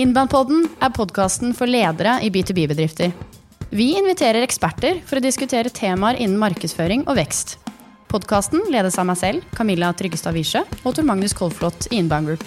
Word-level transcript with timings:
Innbandpodden 0.00 0.62
er 0.80 0.88
podkasten 0.96 1.50
for 1.52 1.68
ledere 1.68 2.14
i 2.24 2.30
B2B-bedrifter. 2.32 3.10
Vi 3.76 3.90
inviterer 3.98 4.40
eksperter 4.40 5.02
for 5.04 5.20
å 5.20 5.20
diskutere 5.20 5.68
temaer 5.68 6.16
innen 6.16 6.38
markedsføring 6.40 7.02
og 7.04 7.18
vekst. 7.18 7.58
Podkasten 8.08 8.62
ledes 8.72 8.96
av 8.96 9.04
meg 9.10 9.18
selv, 9.20 9.44
Camilla 9.52 9.90
Tryggestad 9.92 10.32
Wiesche, 10.32 10.62
og 10.80 10.96
Tor 10.96 11.04
Magnus 11.04 11.36
Kolflot 11.36 11.90
i 11.90 11.98
Inbound 12.00 12.30
Group. 12.30 12.46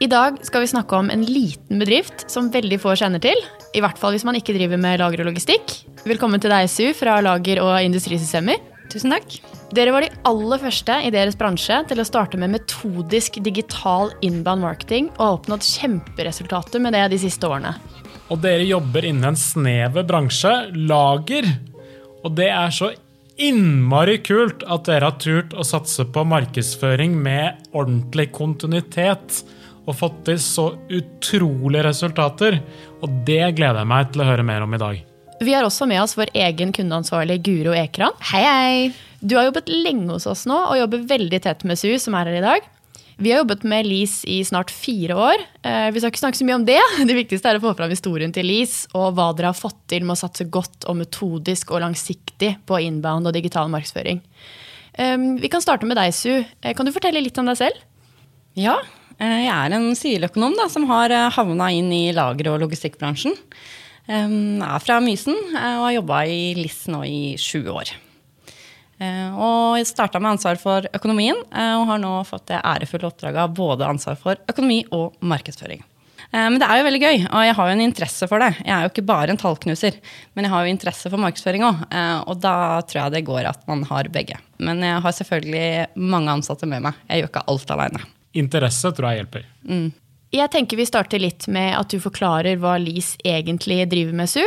I 0.00 0.08
dag 0.08 0.40
skal 0.48 0.64
vi 0.64 0.72
snakke 0.72 1.02
om 1.02 1.12
en 1.12 1.28
liten 1.28 1.84
bedrift 1.84 2.24
som 2.32 2.48
veldig 2.54 2.80
få 2.80 2.96
kjenner 2.96 3.20
til. 3.20 3.36
I 3.76 3.84
hvert 3.84 4.00
fall 4.00 4.16
hvis 4.16 4.24
man 4.24 4.40
ikke 4.40 4.56
driver 4.56 4.80
med 4.80 5.04
lager 5.04 5.20
og 5.20 5.34
logistikk. 5.34 5.82
Velkommen 6.08 6.40
til 6.40 6.56
deg, 6.56 6.72
Su, 6.72 6.86
fra 6.96 7.20
Lager- 7.20 7.60
og 7.66 7.76
industrisystemer. 7.84 8.56
Tusen 8.88 9.12
takk. 9.12 9.36
Dere 9.68 9.92
var 9.92 10.00
de 10.00 10.08
aller 10.24 10.60
første 10.62 10.94
i 11.04 11.10
deres 11.12 11.36
bransje 11.36 11.76
til 11.90 12.00
å 12.00 12.06
starte 12.08 12.38
med 12.40 12.54
metodisk 12.54 13.36
digital 13.44 14.14
inbound 14.24 14.64
marketing 14.64 15.10
og 15.18 15.20
har 15.20 15.34
oppnådd 15.36 15.66
kjemperesultater 15.66 16.80
med 16.80 16.96
det 16.96 17.02
de 17.12 17.18
siste 17.20 17.44
årene. 17.44 17.74
Og 18.32 18.40
dere 18.40 18.64
jobber 18.64 19.04
innen 19.04 19.34
en 19.34 19.36
snever 19.36 20.06
bransje, 20.08 20.54
lager. 20.88 21.50
Og 22.24 22.32
det 22.38 22.48
er 22.48 22.72
så 22.72 22.90
innmari 23.38 24.16
kult 24.24 24.64
at 24.64 24.88
dere 24.88 25.10
har 25.10 25.20
turt 25.20 25.52
å 25.52 25.66
satse 25.66 26.08
på 26.12 26.24
markedsføring 26.28 27.12
med 27.20 27.68
ordentlig 27.76 28.30
kontinuitet. 28.36 29.42
Og 29.88 29.96
fått 29.96 30.24
til 30.28 30.40
så 30.40 30.70
utrolige 30.88 31.84
resultater. 31.90 32.60
Og 33.04 33.20
det 33.28 33.44
gleder 33.56 33.84
jeg 33.84 33.92
meg 33.92 34.12
til 34.12 34.24
å 34.24 34.32
høre 34.32 34.48
mer 34.48 34.64
om 34.64 34.76
i 34.76 34.80
dag. 34.80 35.04
Vi 35.38 35.54
har 35.54 35.62
også 35.62 35.86
med 35.86 36.00
oss 36.02 36.16
vår 36.18 36.32
egen 36.34 36.72
kundeansvarlig 36.74 37.36
Guro 37.46 37.74
Ekran. 37.76 38.16
Hei, 38.32 38.40
hei! 38.42 38.78
Du 39.20 39.36
har 39.38 39.46
jobbet 39.46 39.70
lenge 39.70 40.10
hos 40.10 40.26
oss 40.30 40.42
nå 40.50 40.56
og 40.56 40.78
jobber 40.80 41.04
veldig 41.12 41.38
tett 41.44 41.62
med 41.66 41.78
SU, 41.78 41.92
som 42.02 42.16
er 42.18 42.30
her 42.30 42.38
i 42.40 42.42
dag. 42.42 42.66
Vi 43.22 43.30
har 43.30 43.44
jobbet 43.44 43.62
med 43.66 43.86
Lease 43.86 44.26
i 44.30 44.40
snart 44.46 44.72
fire 44.74 45.14
år. 45.18 45.44
Eh, 45.62 45.88
vi 45.94 46.02
skal 46.02 46.10
ikke 46.10 46.22
snakke 46.24 46.40
så 46.40 46.46
mye 46.46 46.58
om 46.58 46.66
det. 46.66 46.80
Det 47.10 47.16
viktigste 47.20 47.52
er 47.52 47.60
å 47.60 47.62
få 47.62 47.74
fram 47.78 47.94
historien 47.94 48.34
til 48.34 48.50
Lease 48.50 48.90
og 48.98 49.14
hva 49.14 49.30
dere 49.38 49.52
har 49.52 49.58
fått 49.58 49.78
til 49.90 50.06
med 50.06 50.16
å 50.16 50.20
satse 50.24 50.46
godt 50.50 50.86
og 50.90 50.98
metodisk 51.04 51.70
og 51.70 51.84
langsiktig 51.86 52.56
på 52.66 52.82
inbound 52.88 53.30
og 53.30 53.38
digital 53.38 53.70
markedsføring. 53.70 54.22
Vi 54.98 55.46
kan 55.50 55.62
starte 55.62 55.86
med 55.86 55.94
deg, 56.00 56.10
Su. 56.10 56.32
Eh, 56.34 56.74
kan 56.74 56.86
du 56.86 56.94
fortelle 56.94 57.22
litt 57.22 57.38
om 57.38 57.46
deg 57.46 57.60
selv? 57.60 57.82
Ja, 58.58 58.80
eh, 59.22 59.44
jeg 59.46 59.54
er 59.54 59.74
en 59.76 59.92
siviløkonom 59.94 60.58
som 60.66 60.90
har 60.90 61.14
havna 61.34 61.70
inn 61.70 61.92
i 61.94 62.08
lager- 62.10 62.56
og 62.56 62.64
logistikkbransjen. 62.66 63.38
Jeg 64.08 64.60
er 64.64 64.80
fra 64.80 64.98
Mysen 65.04 65.36
og 65.36 65.82
har 65.84 65.96
jobba 65.98 66.22
i 66.24 66.54
LIS 66.56 66.86
nå 66.88 67.02
i 67.04 67.22
sju 67.40 67.60
år. 67.68 67.92
Eh, 68.98 69.28
og 69.38 69.76
jeg 69.78 69.86
starta 69.86 70.18
med 70.18 70.34
ansvar 70.34 70.58
for 70.58 70.86
økonomien, 70.96 71.38
eh, 71.54 71.74
og 71.78 71.86
har 71.86 72.00
nå 72.02 72.16
fått 72.26 72.48
det 72.50 72.58
ærefulle 72.58 73.06
oppdraget 73.06 73.44
av 73.44 73.54
både 73.54 73.86
ansvar 73.86 74.18
for 74.18 74.40
økonomi 74.50 74.80
og 74.94 75.14
markedsføring. 75.22 75.84
Eh, 76.32 76.48
men 76.50 76.58
det 76.58 76.66
er 76.66 76.80
jo 76.80 76.88
veldig 76.88 77.02
gøy, 77.04 77.20
og 77.28 77.44
jeg 77.46 77.56
har 77.60 77.68
jo 77.68 77.76
en 77.76 77.84
interesse 77.84 78.28
for 78.30 78.42
det. 78.42 78.50
Jeg 78.64 78.74
er 78.74 78.82
jo 78.82 78.92
ikke 78.92 79.06
bare 79.06 79.30
en 79.34 79.40
tallknuser, 79.40 80.00
men 80.34 80.44
jeg 80.48 80.54
har 80.54 80.64
jo 80.64 80.74
interesse 80.74 81.12
for 81.12 81.22
markedsføring 81.22 81.68
òg. 81.68 81.86
Og 82.26 82.42
da 82.42 82.56
tror 82.82 83.04
jeg 83.04 83.14
det 83.14 83.26
går 83.28 83.48
at 83.52 83.62
man 83.70 83.86
har 83.86 84.10
begge. 84.10 84.40
Men 84.58 84.82
jeg 84.82 85.00
har 85.04 85.14
selvfølgelig 85.14 85.94
mange 85.94 86.34
ansatte 86.34 86.66
med 86.66 86.82
meg. 86.82 86.98
Jeg 87.06 87.22
gjør 87.22 87.32
ikke 87.32 87.46
alt 87.54 87.74
aleine. 87.76 88.04
Interesse 88.34 88.92
tror 88.92 89.12
jeg 89.12 89.22
hjelper. 89.22 89.46
Mm. 89.62 89.88
Jeg 90.34 90.52
tenker 90.52 90.76
vi 90.76 90.84
starter 90.84 91.22
litt 91.22 91.46
med 91.48 91.72
at 91.72 91.88
du 91.88 92.00
forklarer 92.04 92.58
hva 92.60 92.74
LIS 92.80 93.14
egentlig 93.24 93.80
driver 93.88 94.16
med, 94.18 94.28
Su. 94.28 94.42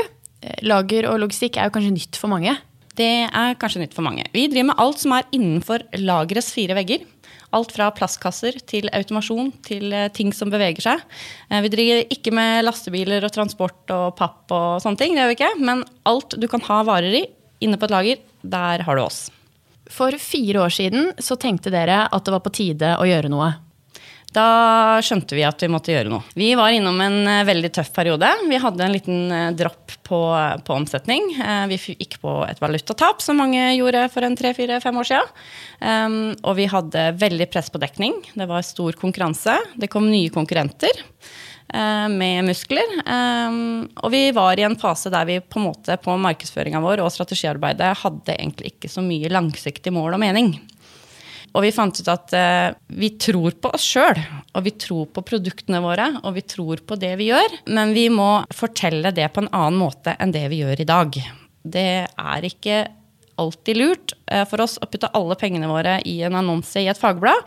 Lager 0.65 1.07
og 1.09 1.23
logistikk 1.23 1.57
er 1.57 1.69
jo 1.69 1.73
kanskje 1.77 1.95
nytt 1.95 2.19
for 2.21 2.29
mange? 2.29 2.53
Det 2.97 3.07
er 3.25 3.57
kanskje 3.57 3.81
nytt 3.81 3.95
for 3.95 4.05
mange. 4.05 4.27
Vi 4.33 4.45
driver 4.51 4.71
med 4.71 4.81
alt 4.83 5.01
som 5.01 5.15
er 5.15 5.25
innenfor 5.33 5.85
lagerets 5.97 6.51
fire 6.53 6.75
vegger. 6.77 7.07
Alt 7.55 7.73
fra 7.75 7.89
plastkasser 7.95 8.59
til 8.67 8.87
automasjon 8.95 9.49
til 9.65 9.91
eh, 9.95 10.09
ting 10.13 10.29
som 10.35 10.51
beveger 10.53 10.85
seg. 10.85 11.01
Eh, 11.49 11.59
vi 11.65 11.71
driver 11.73 12.13
ikke 12.13 12.33
med 12.35 12.63
lastebiler 12.67 13.25
og 13.27 13.33
transport 13.35 13.91
og 13.95 14.13
papp 14.19 14.53
og 14.55 14.83
sånne 14.83 15.01
ting. 15.01 15.15
det 15.15 15.23
gjør 15.23 15.31
vi 15.33 15.37
ikke, 15.39 15.51
Men 15.59 15.83
alt 16.07 16.37
du 16.37 16.47
kan 16.51 16.63
ha 16.69 16.81
varer 16.87 17.17
i 17.23 17.25
inne 17.61 17.77
på 17.77 17.89
et 17.89 17.95
lager, 17.95 18.21
der 18.41 18.85
har 18.85 18.95
du 18.95 19.03
oss. 19.03 19.25
For 19.91 20.15
fire 20.21 20.63
år 20.63 20.71
siden 20.71 21.11
så 21.19 21.35
tenkte 21.35 21.73
dere 21.73 22.05
at 22.07 22.25
det 22.25 22.33
var 22.33 22.45
på 22.45 22.53
tide 22.55 22.95
å 23.01 23.07
gjøre 23.09 23.33
noe. 23.33 23.51
Da 24.31 24.99
skjønte 25.03 25.35
vi 25.35 25.43
at 25.43 25.59
vi 25.59 25.67
måtte 25.71 25.91
gjøre 25.91 26.11
noe. 26.11 26.23
Vi 26.39 26.53
var 26.55 26.71
innom 26.71 26.95
en 27.03 27.17
eh, 27.27 27.43
veldig 27.47 27.71
tøff 27.75 27.89
periode. 27.95 28.29
Vi 28.47 28.59
hadde 28.63 28.85
en 28.85 28.93
liten 28.95 29.33
eh, 29.35 29.49
dropp 29.59 29.91
på, 30.07 30.19
på 30.63 30.75
omsetning. 30.77 31.33
Eh, 31.35 31.65
vi 31.67 31.79
gikk 31.97 32.15
på 32.23 32.37
et 32.47 32.61
valutatap, 32.63 33.19
som 33.23 33.41
mange 33.41 33.73
gjorde 33.75 34.05
for 34.13 34.23
en 34.23 34.37
tre-fire-fem 34.39 35.01
år 35.03 35.09
siden. 35.09 35.35
Um, 35.81 36.17
og 36.47 36.55
vi 36.61 36.69
hadde 36.71 37.05
veldig 37.19 37.49
press 37.51 37.67
på 37.73 37.81
dekning. 37.81 38.21
Det 38.31 38.47
var 38.47 38.63
stor 38.63 38.95
konkurranse. 38.99 39.57
Det 39.75 39.91
kom 39.91 40.07
nye 40.07 40.31
konkurrenter 40.33 41.03
med 41.71 42.43
muskler. 42.43 42.89
Um, 43.07 43.85
og 44.03 44.11
vi 44.11 44.25
var 44.35 44.59
i 44.59 44.65
en 44.67 44.75
fase 44.75 45.07
der 45.13 45.23
vi 45.29 45.37
på 45.39 45.61
en 45.61 46.01
på 46.03 46.15
markedsføringa 46.19 46.81
vår 46.83 46.99
og 46.99 47.13
strategiarbeidet 47.15 47.93
hadde 48.01 48.35
egentlig 48.35 48.73
ikke 48.73 48.91
så 48.91 49.03
mye 49.05 49.31
langsiktig 49.31 49.93
mål 49.95 50.17
og 50.17 50.23
mening. 50.25 50.51
Og 51.51 51.65
vi 51.65 51.73
fant 51.75 51.99
ut 51.99 52.11
at 52.11 52.33
eh, 52.37 52.69
vi 52.95 53.11
tror 53.19 53.57
på 53.59 53.73
oss 53.75 53.83
sjøl, 53.93 54.19
og 54.55 54.63
vi 54.65 54.73
tror 54.79 55.09
på 55.11 55.23
produktene 55.27 55.81
våre, 55.83 56.07
og 56.23 56.37
vi 56.37 56.45
tror 56.47 56.83
på 56.87 56.97
det 56.99 57.11
vi 57.19 57.31
gjør, 57.31 57.59
men 57.75 57.91
vi 57.97 58.07
må 58.13 58.29
fortelle 58.55 59.11
det 59.15 59.27
på 59.33 59.43
en 59.43 59.51
annen 59.51 59.79
måte 59.81 60.15
enn 60.17 60.33
det 60.35 60.45
vi 60.51 60.61
gjør 60.63 60.83
i 60.83 60.87
dag. 60.87 61.21
Det 61.61 61.91
er 62.07 62.47
ikke 62.47 62.81
alltid 63.41 63.79
lurt 63.79 64.13
eh, 64.31 64.45
for 64.47 64.63
oss 64.63 64.77
å 64.79 64.87
putte 64.87 65.11
alle 65.17 65.35
pengene 65.39 65.69
våre 65.71 65.97
i 66.07 66.19
en 66.23 66.37
annonse 66.39 66.79
i 66.79 66.87
et 66.91 66.99
fagblad, 66.99 67.43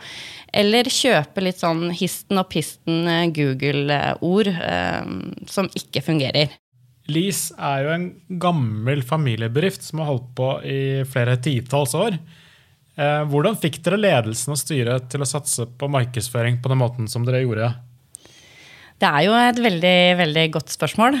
eller 0.53 0.91
kjøpe 0.91 1.41
litt 1.43 1.59
sånn 1.59 1.89
histen 1.95 2.39
og 2.39 2.47
pisten 2.51 3.09
uh, 3.09 3.25
Google-ord 3.33 4.51
som 5.51 5.67
ikke 5.75 6.03
fungerer. 6.05 6.53
Lease 7.11 7.53
er 7.61 7.83
jo 7.83 7.91
en 7.93 8.05
gammel 8.41 9.03
familiebedrift 9.05 9.83
som 9.85 10.01
har 10.01 10.13
holdt 10.13 10.31
på 10.37 10.49
i 10.65 10.79
flere 11.09 11.35
titalls 11.43 11.93
år. 11.97 12.17
Eh, 12.95 13.23
hvordan 13.27 13.59
fikk 13.59 13.81
dere 13.83 13.99
ledelsen 13.99 14.55
og 14.55 14.61
styret 14.61 15.09
til 15.11 15.23
å 15.23 15.27
satse 15.29 15.67
på 15.67 15.89
markedsføring 15.91 16.61
på 16.63 16.71
den 16.71 16.81
måten 16.81 17.11
som 17.11 17.27
dere 17.27 17.43
gjorde? 17.43 17.73
Det 18.99 19.07
er 19.09 19.25
jo 19.27 19.35
et 19.35 19.57
veldig, 19.59 19.97
veldig 20.21 20.45
godt 20.55 20.71
spørsmål. 20.71 21.17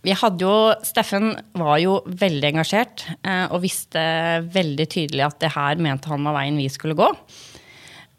Vi 0.00 0.16
hadde 0.16 0.46
jo, 0.46 0.72
Steffen 0.86 1.34
var 1.60 1.76
jo 1.82 1.98
veldig 2.04 2.54
engasjert 2.54 3.04
eh, 3.20 3.46
og 3.52 3.60
visste 3.64 4.00
veldig 4.52 4.86
tydelig 4.88 5.26
at 5.26 5.40
det 5.42 5.52
her 5.52 5.80
mente 5.82 6.08
han 6.08 6.24
var 6.24 6.38
veien 6.38 6.56
vi 6.56 6.68
skulle 6.72 6.96
gå. 6.96 7.08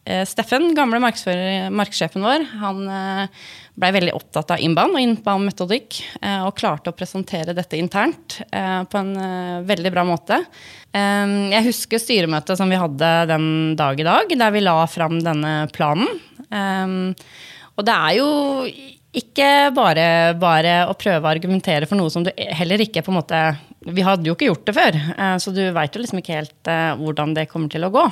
Eh, 0.05 0.25
Steffen, 0.25 0.71
gamle 0.75 0.99
markedssjefen 1.01 2.25
vår, 2.25 2.47
han 2.61 2.85
blei 3.79 3.91
veldig 3.95 4.13
opptatt 4.15 4.53
av 4.55 4.61
inbound 4.63 4.95
og 4.97 5.03
inbound-metodikk. 5.03 5.99
Eh, 6.21 6.43
og 6.45 6.55
klarte 6.59 6.91
å 6.91 6.97
presentere 6.97 7.55
dette 7.57 7.79
internt 7.79 8.39
eh, 8.49 8.81
på 8.83 8.99
en 8.99 9.11
eh, 9.15 9.57
veldig 9.67 9.93
bra 9.93 10.05
måte. 10.07 10.41
Jeg 10.91 11.63
husker 11.63 12.01
styremøtet 12.03 12.59
som 12.59 12.67
vi 12.67 12.75
hadde 12.75 13.09
den 13.29 13.45
dag 13.79 13.95
i 13.95 14.03
dag, 14.03 14.33
der 14.35 14.51
vi 14.51 14.63
la 14.65 14.73
fram 14.91 15.21
denne 15.23 15.69
planen. 15.71 16.09
Og 17.79 17.85
det 17.87 17.93
er 17.95 18.17
jo 18.17 18.25
ikke 19.15 19.47
bare, 19.71 20.07
bare 20.35 20.73
å 20.91 20.97
prøve 20.99 21.23
å 21.23 21.31
argumentere 21.31 21.87
for 21.87 21.95
noe 21.95 22.11
som 22.11 22.25
du 22.27 22.33
heller 22.35 22.83
ikke 22.83 23.05
på 23.05 23.13
en 23.13 23.19
måte 23.21 23.39
Vi 23.87 24.03
hadde 24.03 24.27
jo 24.27 24.35
ikke 24.35 24.49
gjort 24.49 24.67
det 24.67 24.75
før, 24.75 24.99
så 25.39 25.55
du 25.55 25.63
veit 25.71 25.95
jo 25.95 26.03
liksom 26.03 26.19
ikke 26.19 26.41
helt 26.41 26.73
hvordan 26.99 27.37
det 27.39 27.47
kommer 27.53 27.71
til 27.71 27.87
å 27.87 27.93
gå. 27.95 28.03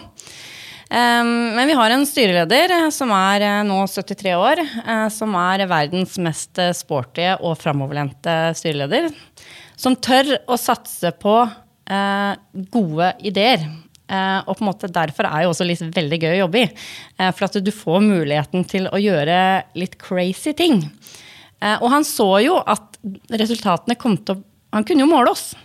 Men 0.90 1.68
vi 1.68 1.74
har 1.78 1.94
en 1.94 2.06
styreleder 2.06 2.72
eh, 2.74 2.88
som 2.94 3.12
er 3.14 3.44
eh, 3.46 3.60
nå 3.68 3.78
73 3.86 4.32
år, 4.34 4.62
eh, 4.64 5.06
som 5.14 5.36
er 5.38 5.68
verdens 5.70 6.16
mest 6.22 6.58
sporty 6.80 7.28
og 7.38 7.60
framoverlente 7.62 8.38
styreleder. 8.58 9.12
Som 9.78 10.00
tør 10.02 10.34
å 10.50 10.58
satse 10.60 11.14
på 11.22 11.42
gode 12.70 13.06
ideer. 13.26 13.64
Og 14.46 14.52
på 14.52 14.62
en 14.62 14.68
måte 14.68 14.90
derfor 14.94 15.26
er 15.26 15.42
det 15.42 15.48
også 15.50 15.66
litt 15.66 15.82
veldig 15.96 16.20
gøy 16.22 16.34
å 16.36 16.42
jobbe 16.44 16.60
i. 16.62 16.68
For 17.18 17.48
at 17.48 17.58
du 17.66 17.72
får 17.74 18.04
muligheten 18.06 18.68
til 18.70 18.86
å 18.94 19.00
gjøre 19.02 19.40
litt 19.80 19.96
crazy 19.98 20.54
ting. 20.54 20.84
Og 21.80 21.88
han 21.90 22.06
så 22.06 22.28
jo 22.46 22.60
at 22.62 23.00
resultatene 23.42 23.98
kom 23.98 24.20
til 24.22 24.38
å 24.38 24.46
Han 24.78 24.86
kunne 24.86 25.02
jo 25.02 25.10
måle 25.10 25.32
oss. 25.34 25.56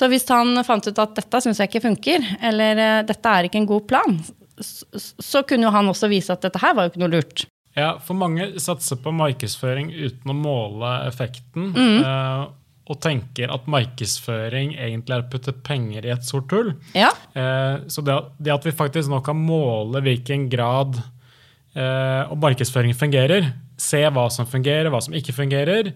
Så 0.00 0.08
hvis 0.08 0.24
han 0.32 0.56
fant 0.64 0.86
ut 0.88 1.00
at 1.02 1.16
dette 1.18 1.42
syns 1.44 1.60
jeg 1.60 1.68
ikke 1.68 1.84
funker, 1.84 2.24
eller 2.48 2.78
eh, 2.80 3.00
dette 3.04 3.32
er 3.36 3.48
ikke 3.48 3.60
en 3.60 3.68
god 3.68 3.88
plan, 3.90 4.14
så 4.60 5.42
kunne 5.48 5.68
jo 5.68 5.72
han 5.74 5.90
også 5.92 6.08
vise 6.08 6.32
at 6.32 6.44
dette 6.46 6.60
her 6.62 6.72
var 6.76 6.86
jo 6.86 6.94
ikke 6.94 7.02
noe 7.02 7.12
lurt. 7.18 7.44
Ja, 7.76 7.92
for 8.02 8.18
mange 8.18 8.48
satser 8.60 8.98
på 9.00 9.12
markedsføring 9.14 9.92
uten 9.92 10.32
å 10.32 10.36
måle 10.36 10.94
effekten. 11.06 11.70
Mm. 11.76 12.00
Eh, 12.00 12.48
og 12.90 12.98
tenker 13.04 13.52
at 13.54 13.68
markedsføring 13.70 14.72
egentlig 14.74 15.14
er 15.14 15.22
å 15.22 15.30
putte 15.30 15.54
penger 15.54 16.08
i 16.08 16.10
et 16.10 16.26
sort 16.26 16.50
hull. 16.54 16.72
Ja. 16.96 17.12
Eh, 17.38 17.86
så 17.92 18.02
det, 18.02 18.16
det, 18.40 18.54
at 18.56 18.66
vi 18.66 18.74
faktisk 18.74 19.12
nå 19.12 19.20
kan 19.26 19.38
måle 19.38 20.02
hvilken 20.02 20.48
grad 20.50 20.98
eh, 20.98 22.24
og 22.24 22.40
markedsføring 22.42 22.96
fungerer, 22.98 23.52
se 23.80 24.02
hva 24.10 24.26
som 24.34 24.48
fungerer, 24.50 24.90
hva 24.90 25.02
som 25.04 25.14
ikke 25.14 25.36
fungerer, 25.36 25.92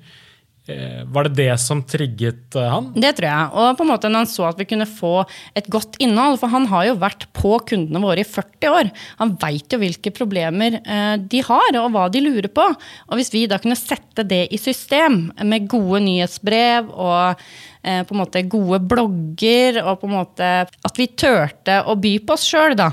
var 0.65 1.27
det 1.29 1.35
det 1.37 1.55
som 1.61 1.83
trigget 1.85 2.57
eh, 2.57 2.71
han? 2.73 2.87
Det 2.97 3.11
tror 3.19 3.27
jeg. 3.29 3.49
Og 3.53 3.77
på 3.77 3.85
en 3.85 3.91
måte 3.91 4.09
når 4.09 4.23
han 4.23 4.31
så 4.31 4.47
at 4.49 4.61
vi 4.61 4.67
kunne 4.71 4.87
få 4.89 5.13
et 5.53 5.67
godt 5.69 5.99
innhold, 6.01 6.39
for 6.41 6.53
han 6.55 6.65
har 6.71 6.87
jo 6.89 6.95
vært 7.03 7.27
på 7.37 7.59
kundene 7.69 8.01
våre 8.01 8.23
i 8.23 8.29
40 8.29 8.71
år. 8.73 8.93
Han 9.21 9.35
veit 9.43 9.75
jo 9.75 9.81
hvilke 9.83 10.15
problemer 10.17 10.79
eh, 10.81 11.17
de 11.21 11.43
har, 11.45 11.77
og 11.83 11.91
hva 11.93 12.07
de 12.13 12.23
lurer 12.25 12.49
på. 12.49 12.65
Og 13.11 13.21
hvis 13.21 13.33
vi 13.35 13.45
da 13.51 13.61
kunne 13.61 13.77
sette 13.77 14.25
det 14.25 14.47
i 14.57 14.61
system 14.61 15.27
med 15.45 15.69
gode 15.69 16.01
nyhetsbrev 16.07 16.89
og 16.93 17.47
på 17.85 18.15
en 18.15 18.17
måte 18.17 18.41
gode 18.49 18.79
blogger, 18.89 19.77
og 19.83 19.99
på 20.01 20.09
en 20.09 20.15
måte 20.15 20.47
at 20.65 20.97
vi 20.97 21.05
turte 21.21 21.83
å 21.85 21.99
by 22.01 22.15
på 22.25 22.33
oss 22.33 22.47
sjøl, 22.49 22.73
da. 22.81 22.87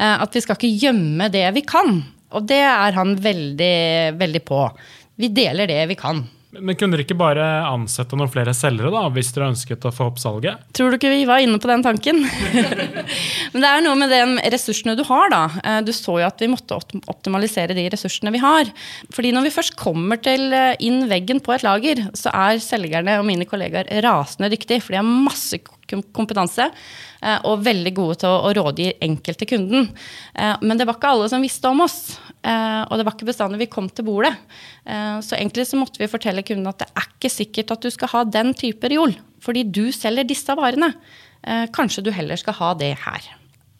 At 0.00 0.32
vi 0.32 0.40
skal 0.40 0.56
ikke 0.56 0.86
gjemme 0.86 1.28
det 1.28 1.44
vi 1.52 1.66
kan. 1.68 1.98
Og 2.32 2.48
det 2.48 2.62
er 2.64 2.96
han 2.96 3.12
veldig, 3.20 3.76
veldig 4.16 4.42
på. 4.48 4.62
Vi 5.20 5.28
deler 5.36 5.68
det 5.68 5.82
vi 5.92 5.98
kan. 6.00 6.24
Men 6.56 6.78
kunne 6.80 6.96
dere 6.96 7.04
ikke 7.04 7.16
bare 7.18 7.44
ansette 7.68 8.16
noen 8.16 8.30
flere 8.32 8.54
selgere, 8.56 8.88
da, 8.94 9.02
hvis 9.12 9.34
dere 9.36 9.50
ønsket 9.50 9.84
å 9.84 9.92
få 9.92 10.06
opp 10.08 10.20
salget? 10.22 10.62
Tror 10.76 10.88
du 10.88 10.96
ikke 10.96 11.10
vi 11.12 11.26
var 11.28 11.42
inne 11.44 11.60
på 11.60 11.68
den 11.68 11.84
tanken? 11.84 12.22
Men 13.52 13.64
det 13.64 13.68
er 13.68 13.84
noe 13.84 13.98
med 14.00 14.08
de 14.14 14.48
ressursene 14.54 14.96
du 14.96 15.04
har, 15.10 15.28
da. 15.34 15.42
Eh, 15.60 15.80
du 15.84 15.92
så 15.92 16.16
jo 16.22 16.24
at 16.24 16.40
vi 16.40 16.48
måtte 16.48 16.78
optimalisere 17.12 17.76
de 17.76 17.84
ressursene 17.92 18.32
vi 18.32 18.40
har. 18.40 18.72
Fordi 19.12 19.34
når 19.36 19.48
vi 19.48 19.54
først 19.58 19.76
kommer 19.76 20.22
til 20.24 20.48
eh, 20.56 20.72
inn 20.88 21.04
veggen 21.12 21.44
på 21.44 21.52
et 21.52 21.66
lager, 21.68 22.06
så 22.16 22.32
er 22.32 22.64
selgerne 22.64 23.20
og 23.20 23.28
mine 23.28 23.48
kollegaer 23.48 23.92
rasende 24.08 24.48
dyktige, 24.54 24.80
for 24.80 24.96
de 24.96 25.02
har 25.02 25.08
masse 25.28 25.60
kompetanse. 25.88 26.68
Eh, 27.18 27.38
og 27.48 27.64
veldig 27.66 27.92
gode 27.96 28.18
til 28.22 28.30
å 28.30 28.52
rådgi 28.56 28.90
enkelte 29.04 29.48
kunden. 29.48 29.88
Men 30.62 30.78
det 30.78 30.86
var 30.86 30.98
ikke 30.98 31.10
alle 31.14 31.28
som 31.30 31.42
visste 31.42 31.70
om 31.70 31.82
oss. 31.82 31.98
Og 32.38 32.92
det 32.94 33.04
var 33.06 33.14
ikke 33.16 33.26
bestandig 33.28 33.58
vi 33.64 33.70
kom 33.72 33.88
til 33.90 34.06
bordet. 34.06 34.30
Så 34.86 35.34
egentlig 35.34 35.66
så 35.66 35.80
måtte 35.80 35.98
vi 35.98 36.10
fortelle 36.10 36.44
kunden 36.46 36.70
at 36.70 36.84
det 36.84 36.88
er 36.92 37.08
ikke 37.08 37.32
sikkert 37.32 37.74
at 37.74 37.82
du 37.82 37.90
skal 37.90 38.12
ha 38.12 38.22
den 38.28 38.52
type 38.56 38.88
reol, 38.92 39.16
fordi 39.42 39.64
du 39.66 39.88
selger 39.94 40.28
disse 40.28 40.54
varene. 40.58 40.92
Kanskje 41.74 42.06
du 42.06 42.12
heller 42.14 42.38
skal 42.40 42.56
ha 42.60 42.70
det 42.78 42.92
her. 43.02 43.28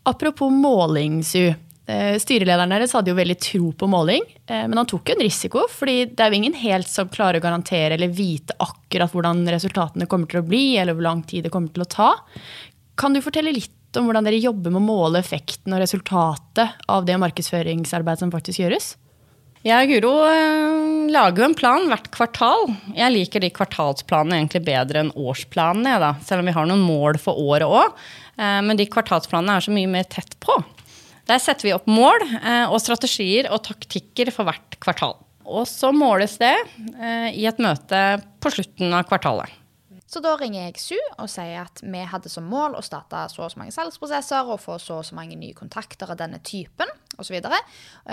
Apropos 0.09 0.51
måling, 0.51 1.23
Su. 1.23 1.53
Styrelederen 1.89 2.75
deres 2.75 2.93
hadde 2.93 3.09
jo 3.09 3.17
veldig 3.17 3.37
tro 3.41 3.71
på 3.81 3.87
måling, 3.89 4.27
men 4.45 4.77
han 4.77 4.89
tok 4.91 5.09
jo 5.09 5.15
en 5.15 5.23
risiko. 5.25 5.63
fordi 5.73 6.11
det 6.13 6.21
er 6.21 6.29
jo 6.29 6.37
ingen 6.37 6.59
helt 6.61 6.91
som 6.91 7.09
klarer 7.09 7.41
å 7.41 7.45
garantere 7.47 7.97
eller 7.97 8.13
vite 8.13 8.53
akkurat 8.61 9.15
hvordan 9.15 9.41
resultatene 9.49 10.05
kommer 10.05 10.29
til 10.29 10.43
å 10.43 10.45
bli, 10.45 10.77
eller 10.77 10.93
hvor 10.93 11.07
lang 11.07 11.23
tid 11.25 11.47
det 11.47 11.53
kommer 11.55 11.73
til 11.73 11.87
å 11.87 11.89
ta. 11.89 12.11
Kan 13.01 13.17
du 13.17 13.23
fortelle 13.25 13.57
litt 13.57 13.97
om 13.97 14.09
hvordan 14.09 14.29
dere 14.29 14.41
jobber 14.43 14.75
med 14.75 14.83
å 14.83 14.85
måle 14.85 15.23
effekten 15.23 15.73
og 15.73 15.81
resultatet 15.81 16.81
av 16.93 17.09
det 17.09 17.17
markedsføringsarbeidet 17.23 18.27
som 18.27 18.33
faktisk 18.35 18.67
gjøres? 18.67 18.93
Jeg 19.67 19.89
og 19.89 19.91
Guro 19.91 20.13
eh, 20.29 21.09
lager 21.11 21.43
jo 21.43 21.49
en 21.49 21.57
plan 21.59 21.89
hvert 21.91 22.07
kvartal. 22.15 22.69
Jeg 22.95 23.15
liker 23.15 23.43
de 23.43 23.51
kvartalsplanene 23.55 24.39
egentlig 24.39 24.63
bedre 24.69 25.03
enn 25.03 25.15
årsplanene, 25.19 25.97
da, 26.03 26.13
selv 26.25 26.45
om 26.45 26.51
vi 26.51 26.55
har 26.55 26.69
noen 26.71 26.85
mål 26.85 27.19
for 27.23 27.41
året 27.43 27.67
òg. 27.67 27.97
Eh, 28.39 28.61
men 28.65 28.79
de 28.79 28.87
kvartalsplanene 28.87 29.59
er 29.59 29.67
så 29.67 29.75
mye 29.75 29.91
mer 29.91 30.07
tett 30.11 30.37
på. 30.45 30.61
Der 31.29 31.41
setter 31.43 31.69
vi 31.69 31.77
opp 31.77 31.89
mål 31.91 32.25
eh, 32.25 32.67
og 32.67 32.81
strategier 32.81 33.51
og 33.53 33.63
taktikker 33.69 34.33
for 34.35 34.49
hvert 34.49 34.79
kvartal. 34.83 35.19
Og 35.49 35.65
så 35.69 35.89
måles 35.97 36.35
det 36.37 36.53
i 37.33 37.47
et 37.49 37.61
møte 37.63 38.01
på 38.37 38.51
slutten 38.53 38.93
av 38.93 39.07
kvartalet. 39.09 39.49
Så 40.09 40.23
da 40.25 40.33
ringer 40.41 40.63
jeg 40.63 40.81
Su 40.81 40.97
og 41.21 41.27
sier 41.29 41.67
at 41.67 41.83
vi 41.85 42.01
hadde 42.09 42.31
som 42.33 42.47
mål 42.49 42.79
å 42.79 42.85
starte 42.85 43.27
så 43.29 43.43
og 43.45 43.53
så 43.53 43.61
mange 43.61 43.75
salgsprosesser 43.75 44.49
og 44.49 44.61
få 44.63 44.79
så 44.81 45.03
og 45.03 45.05
så 45.05 45.17
mange 45.19 45.37
nye 45.37 45.57
kontakter 45.57 46.09
av 46.09 46.17
denne 46.21 46.41
typen 46.41 46.89
osv. 47.19 47.35
Og, 47.37 47.45
så 47.45 47.59